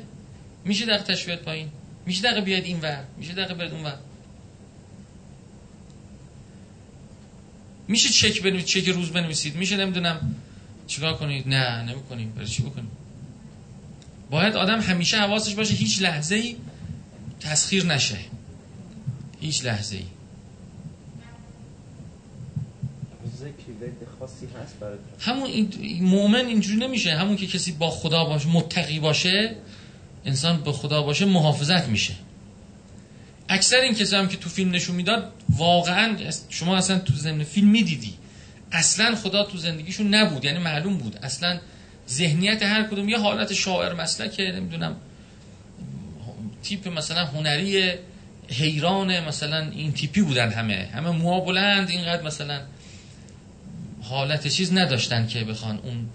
[0.66, 1.70] میشه دقیقه تشویق پایین؟
[2.06, 3.98] میشه دقیقه بیاد این ور؟ میشه دقیقه بیاد اون ور؟
[7.88, 10.36] میشه چک بنویسید چک روز بنویسید؟ میشه نمی‌دونم.
[10.88, 12.32] چیکار کنید؟ نه نمی‌کنیم.
[12.32, 12.92] برای چی بکنیم؟
[14.30, 16.56] باید آدم همیشه حواسش باشه هیچ لحظه ای
[17.40, 18.18] تسخیر نشه.
[19.42, 20.06] هیچ لحظه ای
[25.20, 27.16] همون این مؤمن اینجوری نمیشه.
[27.16, 29.56] همون که کسی با خدا باشه متقی باشه
[30.26, 32.14] انسان به خدا باشه محافظت میشه.
[33.50, 36.18] اکثر این کسی هم که تو فیلم نشون می‌داد واقعا
[36.50, 38.14] شما اصلا تو زمین فیلم می‌دیدی.
[38.72, 41.20] اصلا خدا تو زندگیشون نبود یعنی معلوم بود.
[41.24, 41.60] اصلا
[42.18, 43.10] ذهنیت هر کدوم.
[43.10, 44.96] یه حالت شاعر که نمی‌دونم
[46.64, 47.94] تیپ مثلا هنری
[48.48, 50.90] حیران مثلا این تیپی بودن همه.
[50.94, 52.62] همه موها بلند اینقدر مثلا
[54.02, 56.10] حالت چیز نداشتن که بخوان اون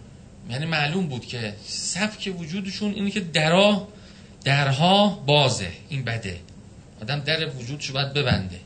[0.51, 3.89] یعنی معلوم بود که سبک وجودشون اینه که درا
[4.45, 6.41] درها بازه این بده.
[7.03, 8.61] آدم در وجودشو باید ببنده.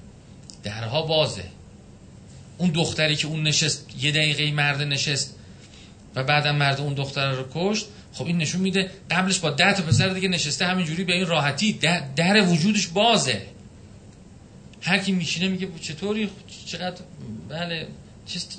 [0.63, 1.45] درها بازه.
[2.59, 5.35] اون دختری که اون نشست یه دقیقه مرد نشست
[6.15, 7.87] و بعدم مرد اون دختر رو کشت.
[8.13, 11.73] خب این نشون میده قبلش با ده تا پسر دیگه نشسته همینجوری به این راحتی
[12.17, 13.43] در وجودش بازه.
[14.83, 16.31] هر کی میشینه میگه چطوری؟
[16.67, 17.01] چقدر؟
[17.49, 17.89] بله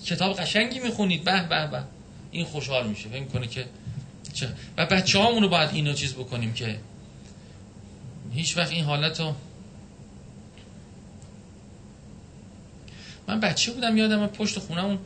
[0.05, 1.23] کتاب قشنگی می‌خونید.
[1.23, 1.83] به به به.
[2.31, 3.09] این خوشحال میشه.
[3.09, 3.65] فکر کنه که
[4.33, 6.79] چه و بچه رو باید اینو چیز بکنیم که
[8.33, 9.35] هیچ وقت این حالت رو
[13.27, 14.99] من بچه بودم یادم پشت خونمون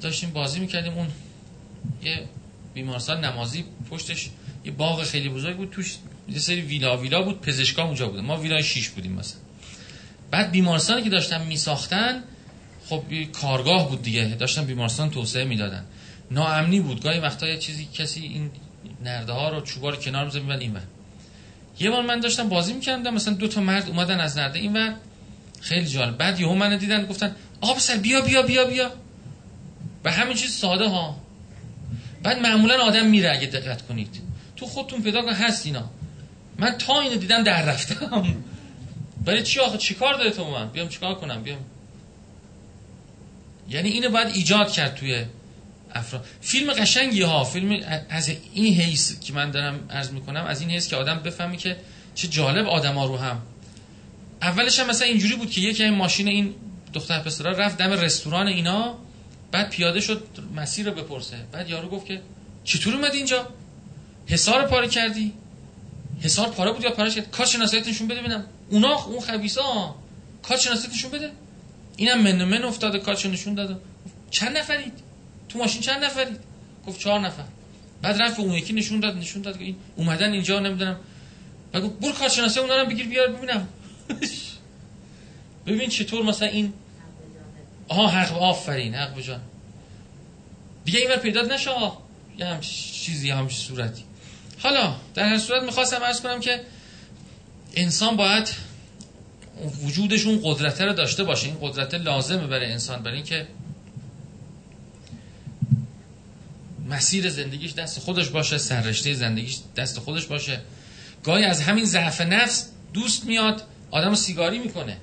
[0.00, 1.08] داشتیم بازی می‌کردیم اون
[2.02, 2.22] یه
[2.74, 4.30] بیمارستان نمازی پشتش
[4.64, 5.96] یه باغ خیلی بزرگ بود توش
[6.28, 8.22] یه سری ویلا ویلا بود پزشکا اونجا بودن.
[8.22, 9.40] ما ویلای شیش بودیم مثلا.
[10.30, 12.22] بعد بیمارستانی که داشتن میساختن
[12.86, 15.84] خب کارگاه بود دیگه داشتن بیمارستان توسعه می‌دادن.
[16.30, 17.02] ناامنی بود.
[17.02, 18.50] گاهی وقتا یه چیزی کسی این
[19.04, 20.76] نرده ها رو چوبا رو کنار می‌ذاره می‌برد این
[21.80, 24.94] یه بار من داشتم بازی می‌کردم مثلا دو تا مرد اومدن از نرده این
[25.60, 26.16] خیلی جالب.
[26.16, 28.92] بعد یهو منو دیدن گفتن آقا بیا بیا بیا بیا.
[30.04, 31.20] و همین چیز ساده ها.
[32.22, 34.20] بعد معمولا آدم میره اگه دقت کنید.
[34.56, 35.90] تو خودتون پیدا کن هست اینا.
[36.58, 38.36] من تا اینو دیدم در رفتم.
[39.24, 41.58] برای چی آخه؟ چیکار داره تو من؟ بیام چیکار کنم؟ بیام.
[43.68, 45.24] یعنی اینو باید ایجاد کرد توی
[45.94, 47.44] افراد فیلم قشنگی ها.
[47.44, 51.56] فیلم از این حیث که من دارم عرض می‌کنم از این حیث که آدم بفهمی
[51.56, 51.76] که
[52.14, 53.42] چه جالب آدما رو هم.
[54.42, 56.54] اولش هم مثلا اینجوری بود که یکی این ماشین این
[56.92, 58.98] دختر پسرا رفت دم رستوران اینا.
[59.52, 61.36] بعد پیاده شد مسیر رو بپرسه.
[61.52, 62.20] بعد یارو گفت که
[62.64, 63.48] چطور اومد اینجا؟
[64.26, 65.32] حسار پاره کردی؟
[66.20, 68.44] حسار پاره بود یا پاره شد؟ کار شناسایتشون بده ببینم.
[68.70, 69.94] اونا اون خبیثا
[70.42, 71.30] کار شناسایتشون بده.
[71.96, 73.76] اینم من من افتاده کارش نشون داده
[74.30, 74.92] چند نفرید؟
[75.48, 76.38] تو ماشین چند نفرید؟
[76.86, 77.44] گفت چهار نفر.
[78.02, 80.96] بعد رفت اون یکی نشون داد نشون داد این اومدن اینجا نمی‌دونم.
[81.72, 83.68] بعد گفت برو کارشناسه اونا رو بگیر بیار ببینم.
[85.66, 86.72] ببین چطور مثلا این
[87.90, 89.40] آها حق آفرین حق بجان
[90.84, 91.70] دیگه اینور پیدا نشه
[92.38, 94.04] یه هم چیزی هم صورتی.
[94.58, 96.60] حالا در هر صورت می‌خواستم ارز کنم که
[97.74, 98.48] انسان باید
[99.84, 101.46] وجودشون قدرت رو داشته باشه.
[101.46, 103.46] این قدرت لازمه برای انسان برای اینکه
[106.88, 110.60] مسیر زندگیش دست خودش باشه سررشته زندگیش دست خودش باشه.
[111.24, 114.96] گاهی از همین ضعف نفس دوست میاد آدم سیگاری می‌کنه.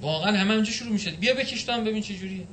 [0.00, 1.10] واقعا همه اونجا شروع میشه.
[1.10, 2.44] بیا بکش تو هم ببین چه جوریه.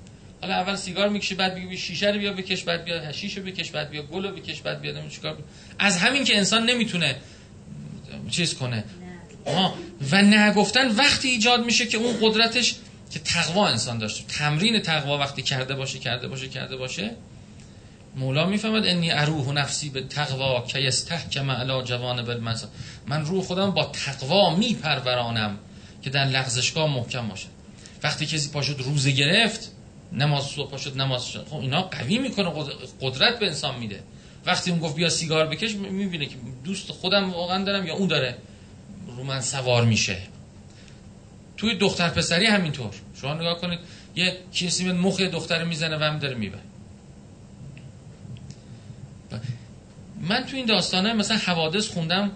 [0.41, 3.71] حالا اول سیگار می‌کشی بعد بگی شیشه رو بیا بکش بعد بیا حشیش رو بکش
[3.71, 5.38] بعد بیا گل رو بکش بعد بیا چیکار
[5.80, 7.15] از همین که انسان نمی‌تونه
[8.30, 8.84] چیز کنه.
[9.45, 9.75] آه.
[10.12, 12.75] و نگفتن وقتی ایجاد میشه که اون قدرتش
[13.12, 14.23] که تقوا انسان داشته.
[14.27, 17.12] تمرین تقوا وقتی کرده باشه کرده باشه کرده باشه.
[18.15, 22.67] مولا می‌فهمد انی اروح نفسی به تقوا که استحکم علی جوان بالمنصب.
[23.08, 25.58] من روح خودم با تقوا میپرورانم.
[26.01, 27.47] که در لغزشگاه محکم باشه
[28.03, 29.71] وقتی کسی پاشد روزه گرفت
[30.11, 32.51] نماز صبح پاشد نماز شد خب اینا قوی می‌کنه
[33.01, 34.03] قدرت به انسان میده.
[34.45, 38.37] وقتی اون گفت بیا سیگار بکش می‌بینه که دوست خودم واقعا دارم یا اون داره
[39.17, 40.17] رو من سوار میشه.
[41.57, 42.91] توی دختر پسری همینطور.
[43.21, 43.79] شما نگاه کنید
[44.15, 46.61] یه کسی میاد مخ دختر می‌زنه و هم داره می‌بره.
[50.21, 52.31] من تو این داستانه مثلا حوادث خوندم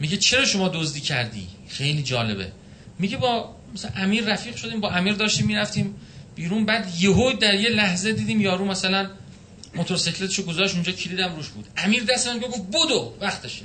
[0.00, 2.52] میگه چرا شما دزدی کردی؟ خیلی جالبه.
[2.98, 5.94] میگه با مثلا امیر رفیق شدیم با امیر داشتیم می‌رفتیم
[6.34, 9.10] بیرون بعد یهو در یه لحظه دیدیم یارو مثلا
[9.74, 11.66] موتورسیکلتشو گذاشت اونجا کلیدم روش بود.
[11.76, 13.64] امیر دست من گفت بدو وقتشه.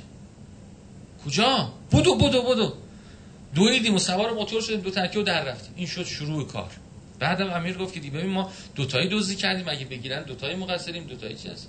[1.26, 2.74] کجا؟ بدو بدو بدو.
[3.54, 5.72] دویدیم و سوار موتور شدیم دو ترکه و در رفتیم.
[5.76, 6.70] این شد شروع کار.
[7.18, 11.48] بعدم امیر گفت که ببین ما دوتایی دزدی کردیم اگه بگیرن دوتایی مقصریم دوتایی چی
[11.48, 11.68] هست؟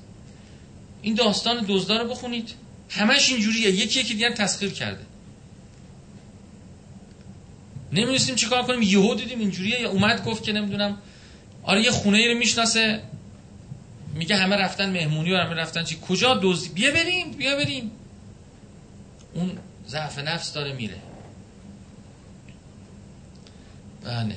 [1.01, 2.49] این داستان دزدا رو بخونید.
[2.89, 3.71] همش اینجوریه.
[3.71, 5.05] یکی یکی دیگر تسخیر کرده.
[7.93, 8.81] نمی‌دونستیم چیکار کنیم.
[8.81, 9.87] یهو دیدیم اینجوریه.
[9.87, 10.97] اومد گفت که نمی‌دونم.
[11.63, 13.01] آره یه خونه ای رو می‌شناسه.
[14.15, 15.97] میگه همه رفتن مهمونی و همه رفتن چی.
[16.07, 17.91] کجا؟ دزدی بیا بریم بیا بریم.
[19.33, 19.51] اون
[19.87, 20.95] ضعف نفس داره میره.
[24.03, 24.35] بله.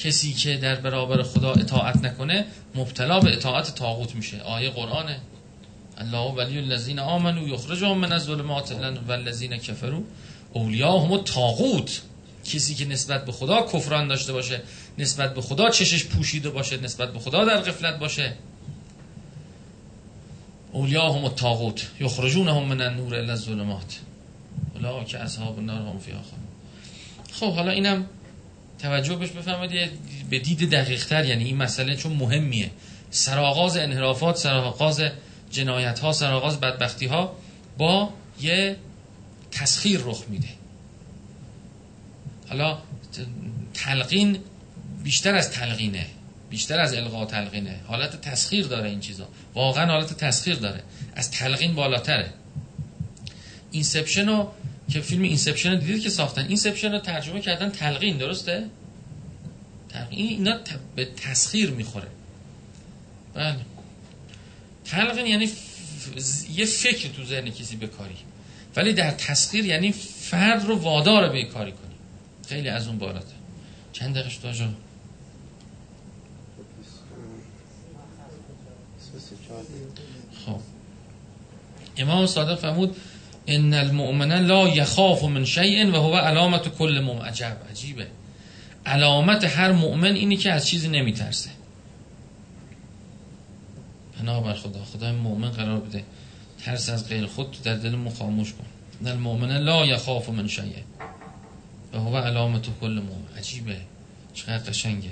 [0.00, 4.40] کسی که در برابر خدا اطاعت نکنه مبتلا به اطاعت تاغوت میشه.
[4.40, 5.20] آیه قرآنه.
[5.98, 8.72] الله ولی الذین آمنوا یخرجهم من الظلمات
[9.08, 10.00] و الذین کفروا.
[10.52, 12.02] اولیاءهم تاغوت
[12.44, 14.62] کسی که نسبت به خدا کفران داشته باشه
[14.98, 18.32] نسبت به خدا چشش پوشیده باشه نسبت به خدا در غفلت باشه.
[20.72, 23.98] اولیاءهم الطاغوت یخرجونهم من النور الى الظلمات.
[25.06, 26.20] که اصحاب النار هم فیها
[27.32, 28.06] خب حالا اینم
[28.78, 29.90] توجه بهش بفهمید
[30.30, 32.70] به دید دقیق تر یعنی این مسئله چون مهمیه.
[33.10, 35.02] سرآغاز انحرافات سرآغاز
[35.50, 37.36] جنایت ها سرآغاز بدبختی ها
[37.78, 38.76] با یه
[39.50, 40.48] تسخیر رخ میده.
[42.48, 42.78] حالا
[43.74, 44.38] تلقین
[45.04, 46.06] بیشتر از تلقینه
[46.50, 47.80] بیشتر از القا تلقینه.
[47.86, 49.28] حالت تسخیر داره این چیزا.
[49.54, 50.82] واقعا حالت تسخیر داره.
[51.14, 52.32] از تلقین بالاتره.
[53.70, 54.52] Inception رو
[54.90, 56.44] که فیلم Inception رو دیدید که ساختن.
[56.44, 58.66] Inception رو ترجمه کردن تلقین درسته؟
[59.88, 60.58] تلقین اینا
[60.96, 62.08] به تسخیر می‌خوره.
[63.34, 63.56] بله.
[64.84, 65.50] تلقین یعنی
[66.50, 68.16] یه فکر تو ذهن کسی بکاری.
[68.76, 71.94] ولی در تسخیر یعنی فرد رو وادار به کاری کنی.
[72.48, 73.34] خیلی از اون بالاتر
[73.92, 74.68] چند دقیقش جا
[80.46, 80.60] خب.
[81.96, 82.96] امام صادق فرمود
[83.46, 87.22] ان المؤمن لا یخاف من شیء و هو علامت کل مؤمن.
[87.22, 88.06] عجب عجیبه.
[88.86, 91.50] علامت هر مؤمن اینی که از چیزی نمیترسه.
[94.18, 96.04] پناه بر خدا خدا مؤمن قرار بده.
[96.66, 98.64] ترس از غیر خود در دل مخاموش کن.
[99.00, 100.64] ان المؤمن لا یخاف من شیء.
[101.92, 103.38] و هو علامت کل مؤمن.
[103.38, 103.76] عجیبه.
[104.34, 105.10] چقدر قشنگه.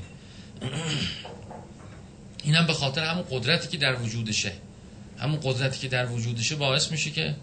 [2.44, 4.52] اینم به خاطر همون قدرتی که در وجودشه.
[5.18, 7.34] همون قدرتی که در وجودشه باعث میشه که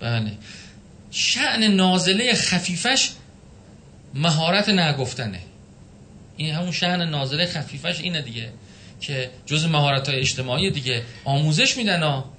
[0.00, 0.32] بله.
[1.10, 3.10] شعن نازله خفیفش
[4.14, 5.40] مهارت نگفتنه.
[6.36, 8.52] این همون شعن نازله خفیفش اینه دیگه
[9.00, 12.35] که جز مهارت های اجتماعی دیگه آموزش میدن ها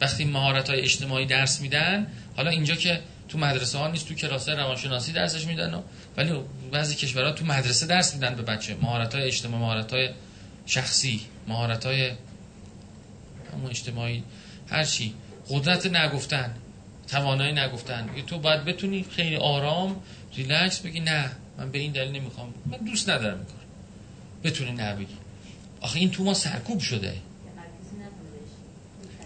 [0.00, 4.48] وقتی مهارت های اجتماعی درس میدن حالا اینجا که تو مدرسه ها نیست تو کلاس
[4.48, 5.82] روانشناسی درسش میدن
[6.16, 6.32] ولی
[6.72, 8.76] بعضی کشورها تو مدرسه درس میدن به بچه.
[8.82, 10.10] مهارت های اجتماعی مهارت های
[10.66, 12.12] شخصی مهارت های
[13.70, 14.22] اجتماعی
[14.68, 15.14] هر چی.
[15.48, 16.54] قدرت نگفتن
[17.08, 18.10] توانایی نگفتن.
[18.26, 20.02] تو باید بتونی خیلی آرام
[20.36, 22.54] ریلکس بگی نه من به این دلیل نمی‌خوام.
[22.66, 23.54] من دوست ندارم این کار
[24.44, 25.16] بتونی نه بگی.
[25.80, 27.14] آخه این تو ما سرکوب شده.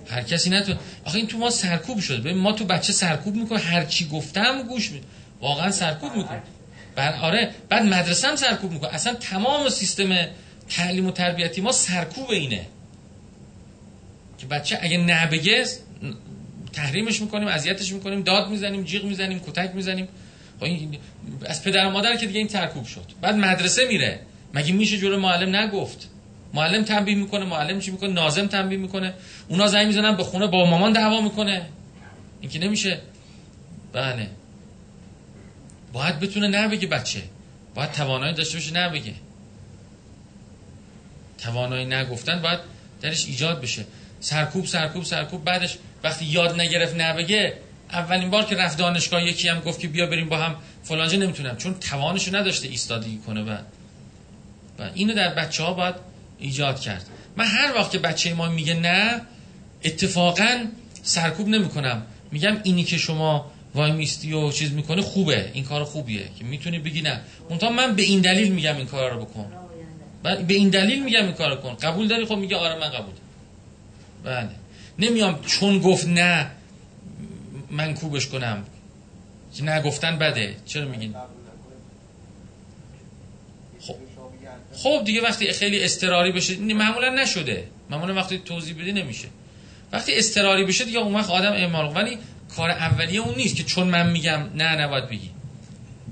[0.09, 2.21] هر کسی نتونه آخه این تو ما سرکوب شده.
[2.21, 5.01] ببین ما تو بچه سرکوب می‌کنه هر چی گفتم گوش می
[5.40, 6.43] واقعا سرکوب می‌کنه
[6.97, 8.95] بعد آره بعد مدرسه هم سرکوب می‌کنه.
[8.95, 10.27] اصلا تمام سیستم
[10.69, 12.67] تعلیم و تربیتی ما سرکوب اینه.
[14.38, 15.67] که بچه اگه نبگه
[16.73, 20.09] تحریمش می‌کنیم اذیتش می‌کنیم داد می‌زنیم جیغ می‌زنیم کتک می‌زنیم.
[20.61, 20.67] خب
[21.47, 23.05] از پدر و مادر که دیگه این ترکوب شد.
[23.21, 24.21] بعد مدرسه میره.
[24.55, 26.09] مگه میشه جلو معلم نگفت؟
[26.55, 29.14] معلم تنبیه می‌کنه معلم چی می‌کنه؟ ناظم تنبیه می‌کنه.
[29.49, 31.67] اونا زنگ می‌زنن به خونه با مامان دعوا می‌کنه.
[32.40, 33.01] این که نمیشه.
[33.93, 34.31] بله.
[35.93, 37.23] باید بتونه نبگه بچه.
[37.75, 39.14] باید توانایی داشته باشه نبگه.
[41.38, 42.61] توانایی نگفتن باید
[43.01, 43.85] درش ایجاد بشه.
[44.21, 45.45] سرکوب سرکوب سرکوب.
[45.45, 47.57] بعدش وقتی یاد نگرفت نبگه
[47.90, 51.57] اولین بار که رفت دانشگاه یکی هم گفت که بیا بریم با هم فلانجا نمی‌تونم.
[51.57, 53.57] چون توانشو نداشته ایستادگی کنه و
[54.79, 57.07] و اینو در بچه ها باید ایجاد کرد.
[57.37, 59.20] من هر وقت که بچه ما میگه نه
[59.85, 60.64] اتفاقا
[61.03, 62.03] سرکوب نمی‌کنم.
[62.33, 66.79] میگم اینی که شما وای میستی و چیز می‌کنه خوبه این کار خوبیه که می‌تونی
[66.79, 67.20] بگی نه.
[67.49, 69.53] اونتا من به این دلیل میگم این کار رو بکن.
[70.23, 73.14] به این دلیل میگم این کار کن قبول داری؟ خب میگه آره من قبول
[74.25, 74.49] بله.
[74.99, 76.51] نمیام چون گفت نه
[77.70, 78.64] من کوبش کنم.
[79.55, 80.57] که نگفتن بده.
[80.66, 81.14] چرا میگین
[83.81, 83.94] خب
[84.75, 87.69] خب دیگه وقتی خیلی استراری بشه معمولا نشده.
[87.91, 89.29] معمولا وقتی توضیح بدی نمیشه.
[89.93, 92.19] وقتی استراری بشه دیگه اون وقت آدم اعمال ولی
[92.57, 95.31] کار اولیه اون نیست که چون من میگم نه نباید بگی.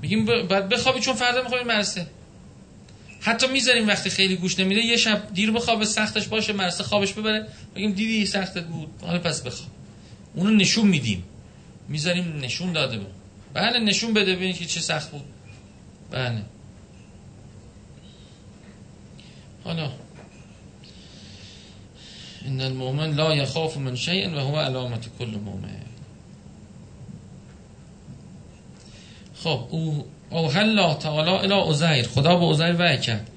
[0.01, 2.07] میگیم بعد بخوابی چون فردا می‌خوای مرسه.
[3.21, 7.47] حتی می‌ذاریم وقتی خیلی گوش نمیده یه شب دیر بخوابه سختش باشه مرسه خوابش ببره.
[7.75, 8.89] بگیم دیدی سختت بود.
[9.01, 9.69] حالا پس بخواب.
[10.35, 11.23] اونو نشون میدیم.
[11.89, 13.11] می‌ذاریم نشون داده بود.
[13.53, 15.23] بله نشون بده ببینید که چه سخت بود.
[16.11, 16.41] بله.
[19.63, 19.89] حالا.
[22.47, 25.83] ان المؤمن لا يخاف من شيء و هو علامت کل مؤمن.
[29.43, 32.07] خب او او الله تعالی الى عزیر.
[32.07, 33.29] خدا به عزیر وحی کرد.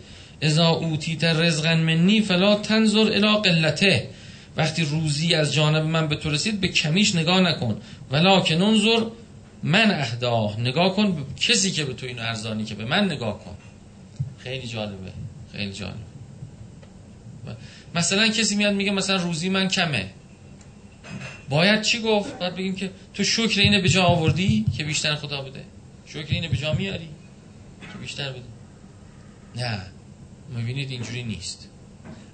[0.43, 4.09] اذا اوتیت رزقا منی فلا تنظر الى قلته.
[4.57, 7.81] وقتی روزی از جانب من به تو رسید به کمیش نگاه نکن.
[8.11, 9.05] ولکن انظر
[9.62, 10.61] من اهداه.
[10.61, 13.57] نگاه کن به کسی که به تو اینو ارزانی که به من نگاه کن.
[14.39, 15.12] خیلی جالبه.
[15.53, 16.15] خیلی جالبه.
[17.94, 20.11] مثلا کسی میاد میگه مثلا روزی من کمه.
[21.49, 25.42] باید چی گفت؟ باید بگیم که تو شکر اینه به جا آوردی که بیشتر خدا
[25.42, 25.64] بده.
[26.07, 27.09] شکر اینه به جا میاری
[27.81, 28.42] که بیشتر بده.
[29.57, 29.81] نه.
[30.49, 31.68] می‌بینید اینجوری نیست.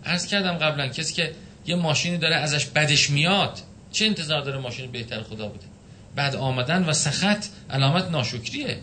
[0.04, 1.34] عرض کردم قبلا کسی که
[1.66, 3.58] یه ماشینی داره ازش بدش میاد
[3.92, 5.66] چه انتظار داره ماشین بهتر خدا بده؟
[6.16, 8.78] بعد آمدن و سخت علامت ناشکریه.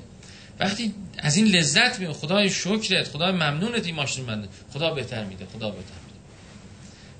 [0.59, 5.45] وقتی از این لذت می خدای شکرت خدای ممنونت این ماشین من خدا بهتر میده
[5.45, 6.08] خدا بهتر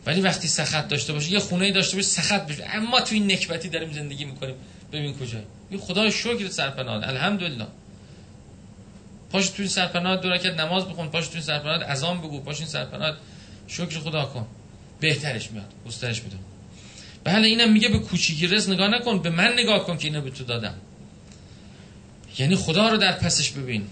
[0.06, 2.66] ولی وقتی سخت داشته باشه یه خونه داشته باشه سخت بشه.
[2.74, 4.56] اما تو این نکبتی داریم زندگی می‌کنیم.
[4.92, 5.40] ببین کجا.
[5.72, 7.68] یه خدای شکرت سرپناه الحمدلله.
[9.32, 12.60] پاش تو این سرپناه دو رکعت نماز بخون پاش تو این سرپناه اذان بگو پاش
[12.60, 13.18] این سرپناه
[13.68, 14.48] شکر خدا کن.
[15.00, 16.38] بهترش میاد گسترش میده.
[17.24, 20.30] بله اینم میگه به کوچیکی رز نگاه نکن به من نگاه کن که اینو به
[20.30, 20.74] تو دادم.
[22.40, 23.88] یعنی خدا رو در پسش ببین.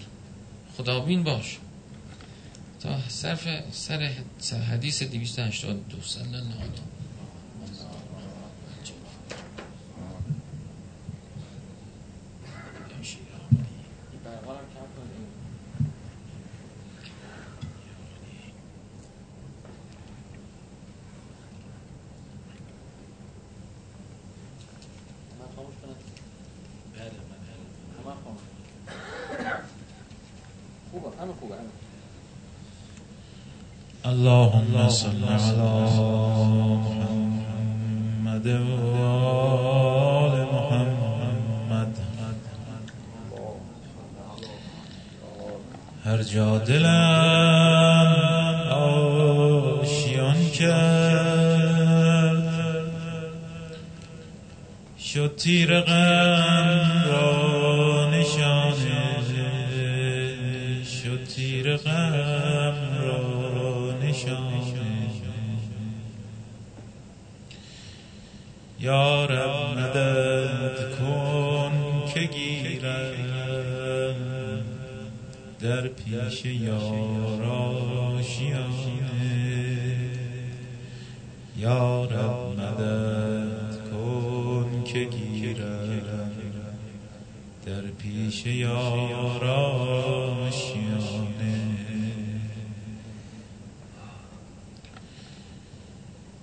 [0.76, 1.58] خدا بین باش.
[2.80, 4.10] تا صرف سر
[4.70, 6.97] حدیث 282 صلی الله علیه
[34.08, 35.72] اللهم صل على
[36.84, 38.50] محمد و
[40.52, 41.92] محمد.
[46.04, 48.08] هر جا دلم
[49.82, 51.68] آشیان کرد.
[54.98, 58.98] شد تیر غم را نشانه.
[60.84, 62.57] شد تیر غم
[68.88, 71.72] یا رب مدد کن
[72.14, 73.14] که گیرم.
[75.60, 79.10] در پیش یار آشیانه
[81.56, 86.02] یا رب مدد کن که گیرم.
[87.66, 89.44] در پیش یار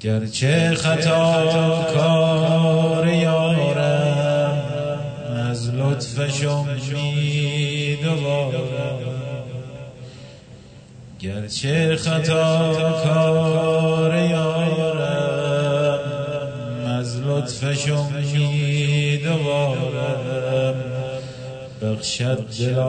[0.05, 4.57] گرچه خطا کار یارم
[5.49, 7.79] از لطفش امیدوارم
[11.19, 15.99] گرچه خطا کار یارم
[16.99, 19.25] از لطفش امیدوارم
[21.81, 22.79] بخشد دل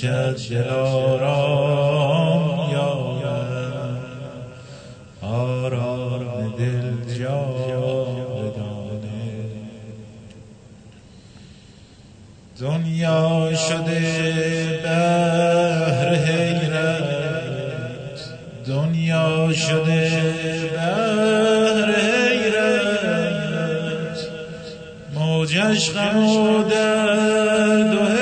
[0.00, 3.98] دل آرام یارم
[5.22, 9.08] آرام دل جاودانه.
[12.60, 14.00] دنیا شده
[14.82, 17.02] بهر حیرت.
[18.66, 20.10] دنیا شده
[20.72, 22.58] بهر حیرت.
[25.14, 28.12] موجش غم و درد و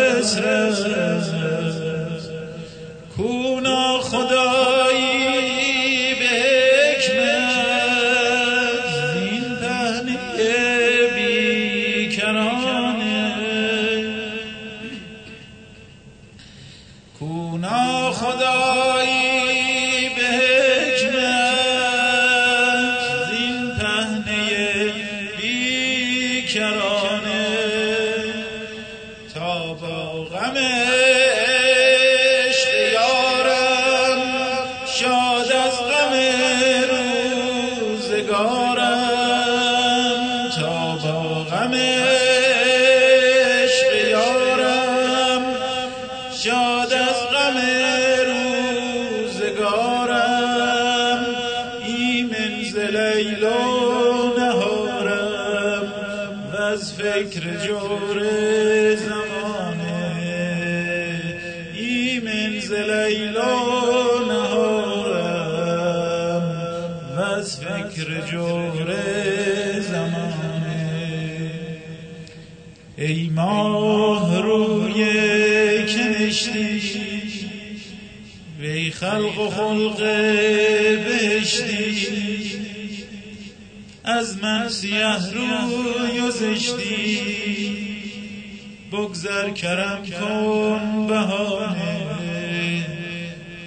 [88.93, 92.87] بگذر کرم کن بهانه.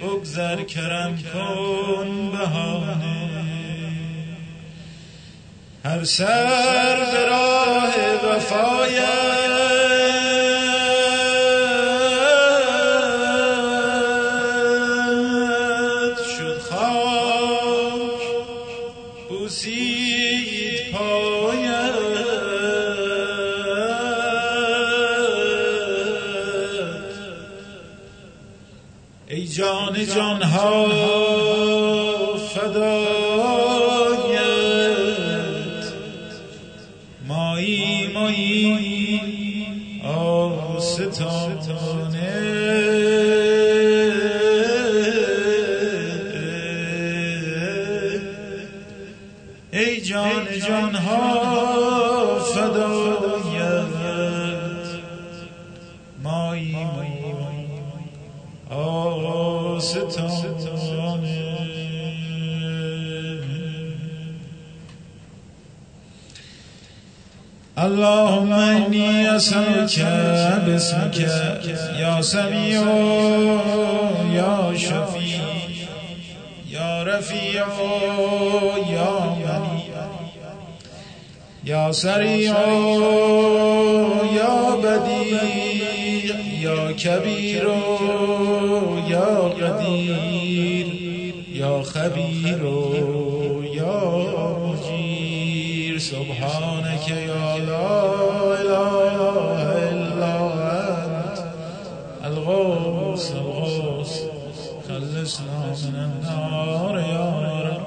[0.02, 3.14] بگذر کرم کن بهانه.
[5.84, 7.94] هر سر به راه
[8.24, 9.43] وفایت
[69.34, 71.18] انی اسألك باسمك
[72.00, 72.80] یا سمیع
[74.32, 75.40] یا شفیع.
[76.70, 77.52] یا رفیع
[78.92, 79.82] یا منی
[81.64, 82.52] یا سریع
[84.34, 85.40] یا بدیع.
[86.60, 87.66] یا کبیر
[89.08, 90.86] یا قدیر.
[91.54, 92.62] یا خبیر
[93.74, 94.00] یا
[94.58, 95.98] مجیر.
[95.98, 98.33] سبحانك یا لا
[104.88, 107.28] خلصنا من النار يا
[107.66, 107.84] رب.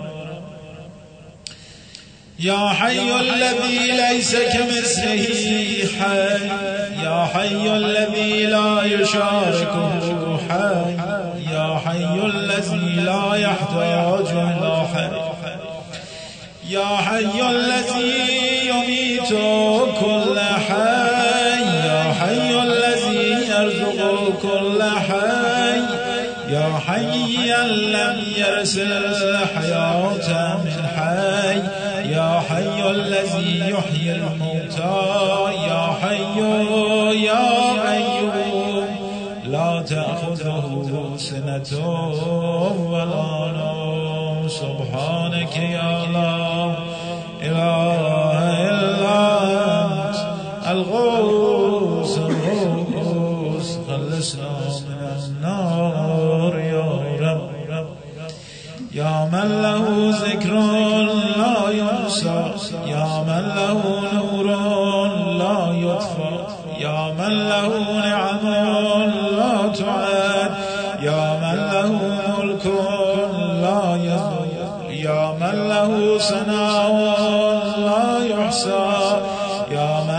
[2.39, 6.47] يا حي الذي ليس كمثله حي
[7.03, 10.97] يا حي الذي لا يشاركه حي
[11.53, 15.09] يا حي الذي لا يحتاج إلى حي.
[16.69, 19.31] يا حي الذي يميت
[27.95, 31.57] لم يرسل الحياة من حي.
[32.11, 34.95] يا حي الذي يحيي الموتى.
[35.67, 36.39] يا حي
[37.25, 37.43] يا
[37.87, 38.89] قيوم
[39.43, 41.71] لا تأخذه سنة
[42.91, 44.47] ولا نوم.
[44.47, 46.75] سبحانك يا الله
[47.41, 47.96] إله
[59.37, 59.85] من له
[60.25, 60.53] ذكر
[61.37, 62.51] لا ينسى
[62.85, 63.81] يا من له
[64.13, 64.47] نور
[65.41, 66.31] لا يطفى
[66.79, 67.69] يا من له
[68.05, 68.47] نعم
[69.37, 70.51] لا تعد
[71.01, 71.91] يا من له
[72.37, 72.65] ملك
[73.61, 74.47] لا يزول
[74.89, 76.91] يا من له سناء
[77.77, 78.85] لا يحصى
[79.71, 80.16] يا من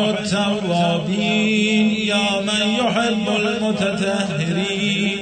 [0.00, 5.18] التوابين يا من يحب المتطهرين.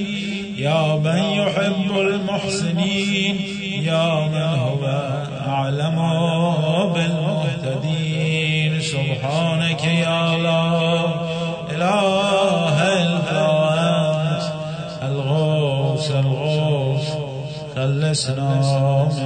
[0.56, 3.40] يا من يحب المحسنين.
[3.82, 4.84] يا من هو
[5.48, 5.98] أعلم
[6.94, 8.80] بالمهتدين.
[8.80, 11.04] سبحانك يا الله
[11.70, 14.42] إله إلا أنت.
[15.02, 17.08] الغوث الغوث.
[17.76, 18.50] خلصنا
[19.18, 19.25] من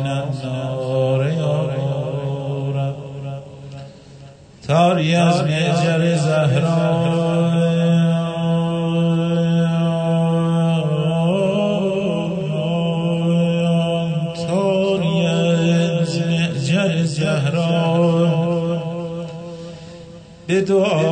[20.61, 21.10] به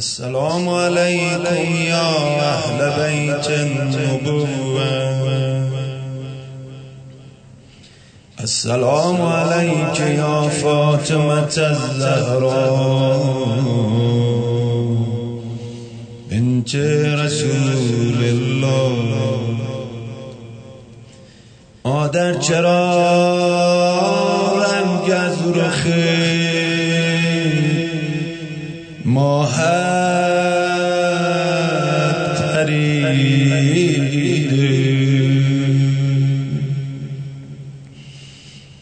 [0.00, 2.10] السلام عليكم يا
[2.54, 4.48] أهل بيت النبوة.
[8.40, 13.20] السلام عليك يا فاطمة الزهراء.
[16.30, 16.76] بنت
[17.24, 18.92] رسول الله.
[21.84, 22.80] مادر چرا
[24.62, 25.86] رنگ از رخ
[29.10, 29.60] ماهت
[32.54, 34.10] پریده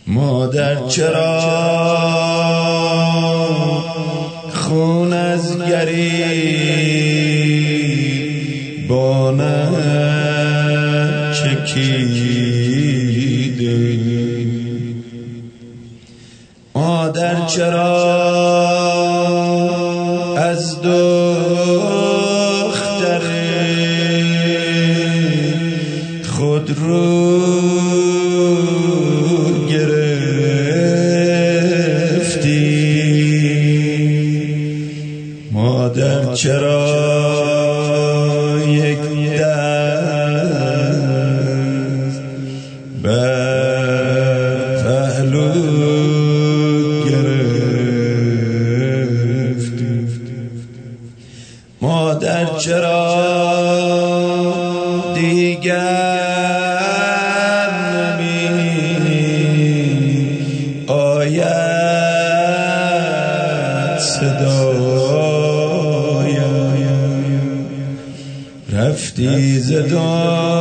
[0.07, 1.39] مادر چرا
[4.53, 6.89] خون از گریب
[8.89, 9.69] بانه
[11.33, 12.69] چکیده
[16.75, 18.78] مادر چرا
[52.19, 53.15] مادر چرا
[55.15, 55.79] دیگر
[58.21, 58.89] نمی
[60.89, 61.49] آید
[63.99, 65.19] صدایم
[68.73, 70.58] رفتی زدان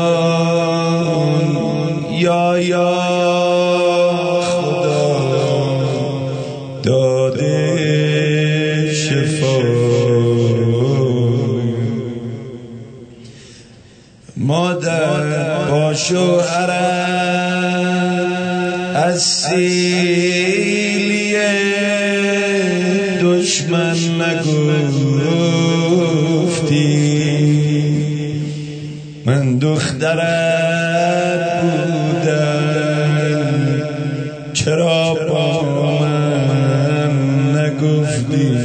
[19.17, 21.35] شوهرم از سیلی
[23.21, 25.57] دشمن نگفتی.
[29.25, 33.17] من دخترت بودم.
[34.53, 35.61] چرا با
[36.01, 37.11] من
[37.57, 38.57] نگفتی؟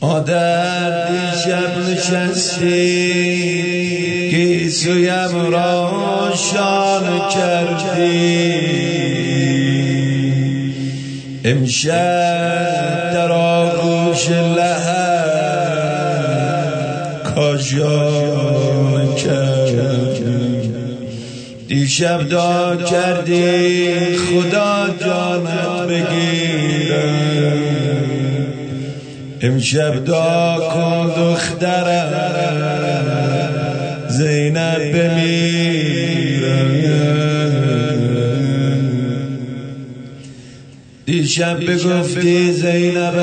[0.00, 3.24] آدر دیشب نشستی
[4.30, 5.90] گیسویم را
[6.36, 8.43] شان کردی.
[11.46, 15.34] امشب در آغوش لحب
[17.34, 19.94] کاژان کردی
[21.68, 27.24] دیشب دعا کردی خدا جانت بگیرم.
[29.42, 32.12] امشب دعا کن دخترم
[34.08, 36.14] زینب بمیرم.
[41.24, 43.16] دیشب بگفتی زینب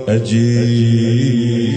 [0.07, 1.73] عجیب.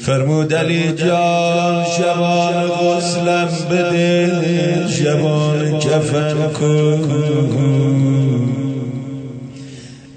[0.00, 8.09] فرمود علی جان شبان غسلم بده شبان کفن کن.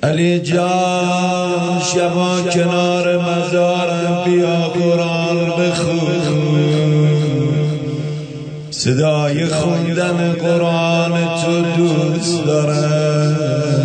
[0.03, 6.63] علی جان شبا کنار مزارم بیا قرآن بخون.
[8.69, 13.83] صدای خوندن قرآن تو دوست دارم.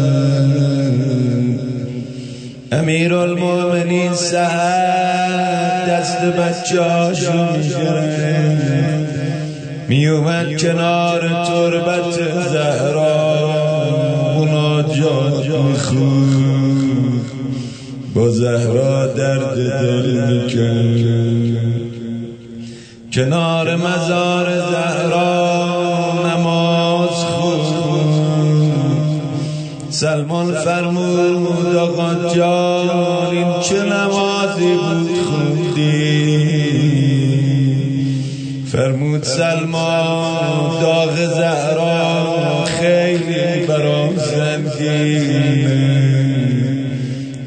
[2.72, 9.06] امیر المومنین سهر دست بچه هاشو میگرن
[9.88, 12.12] میومد کنار تربت
[12.52, 13.17] زهرا.
[15.62, 17.20] میخون
[18.14, 21.38] با زهرا درد دل میکن
[23.12, 25.68] کنار مزار زهرا
[26.26, 27.58] نماز خون.
[29.90, 32.90] سلمان فرمود آقا جان
[33.30, 36.28] این چه نمازی بود خوندی؟
[38.72, 41.97] فرمود سلمان داغ زهرا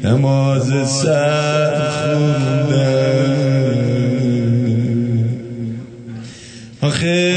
[0.04, 2.92] نماز سر خوندم.
[6.82, 7.32] آخه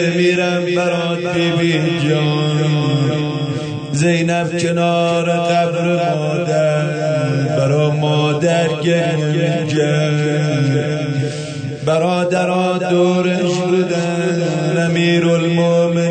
[0.00, 2.58] بمیرم برات بیبی جان.
[3.98, 6.86] زینب کنار قبر مادر
[7.56, 9.88] برا مادر گنجه
[11.86, 16.07] برادرها دورش بودن امیر المومنین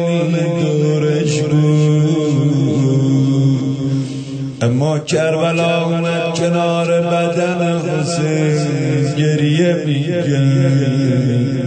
[4.77, 11.61] اما کربلا اومد کنار بدن حسین گریه میگن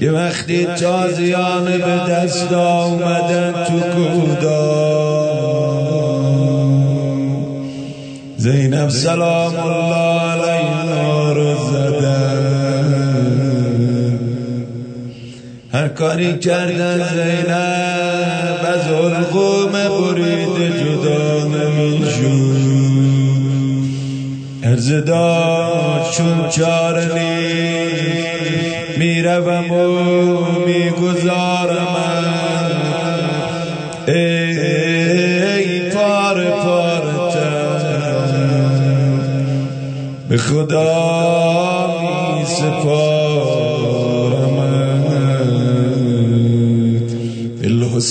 [0.00, 4.76] یه وقتی تازیان به دست آمدن تو کودا
[8.36, 10.55] زینب سلام الله علیها
[15.96, 22.56] کاری کردن زینب از القوم برید جدا نمیشون
[24.62, 31.96] ارزداد چون چار نیست می‌روم و می‌گذارم.
[34.08, 37.02] ای پار پار
[40.28, 41.25] به خدا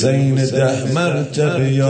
[0.03, 1.83] الحسین ده مرتبه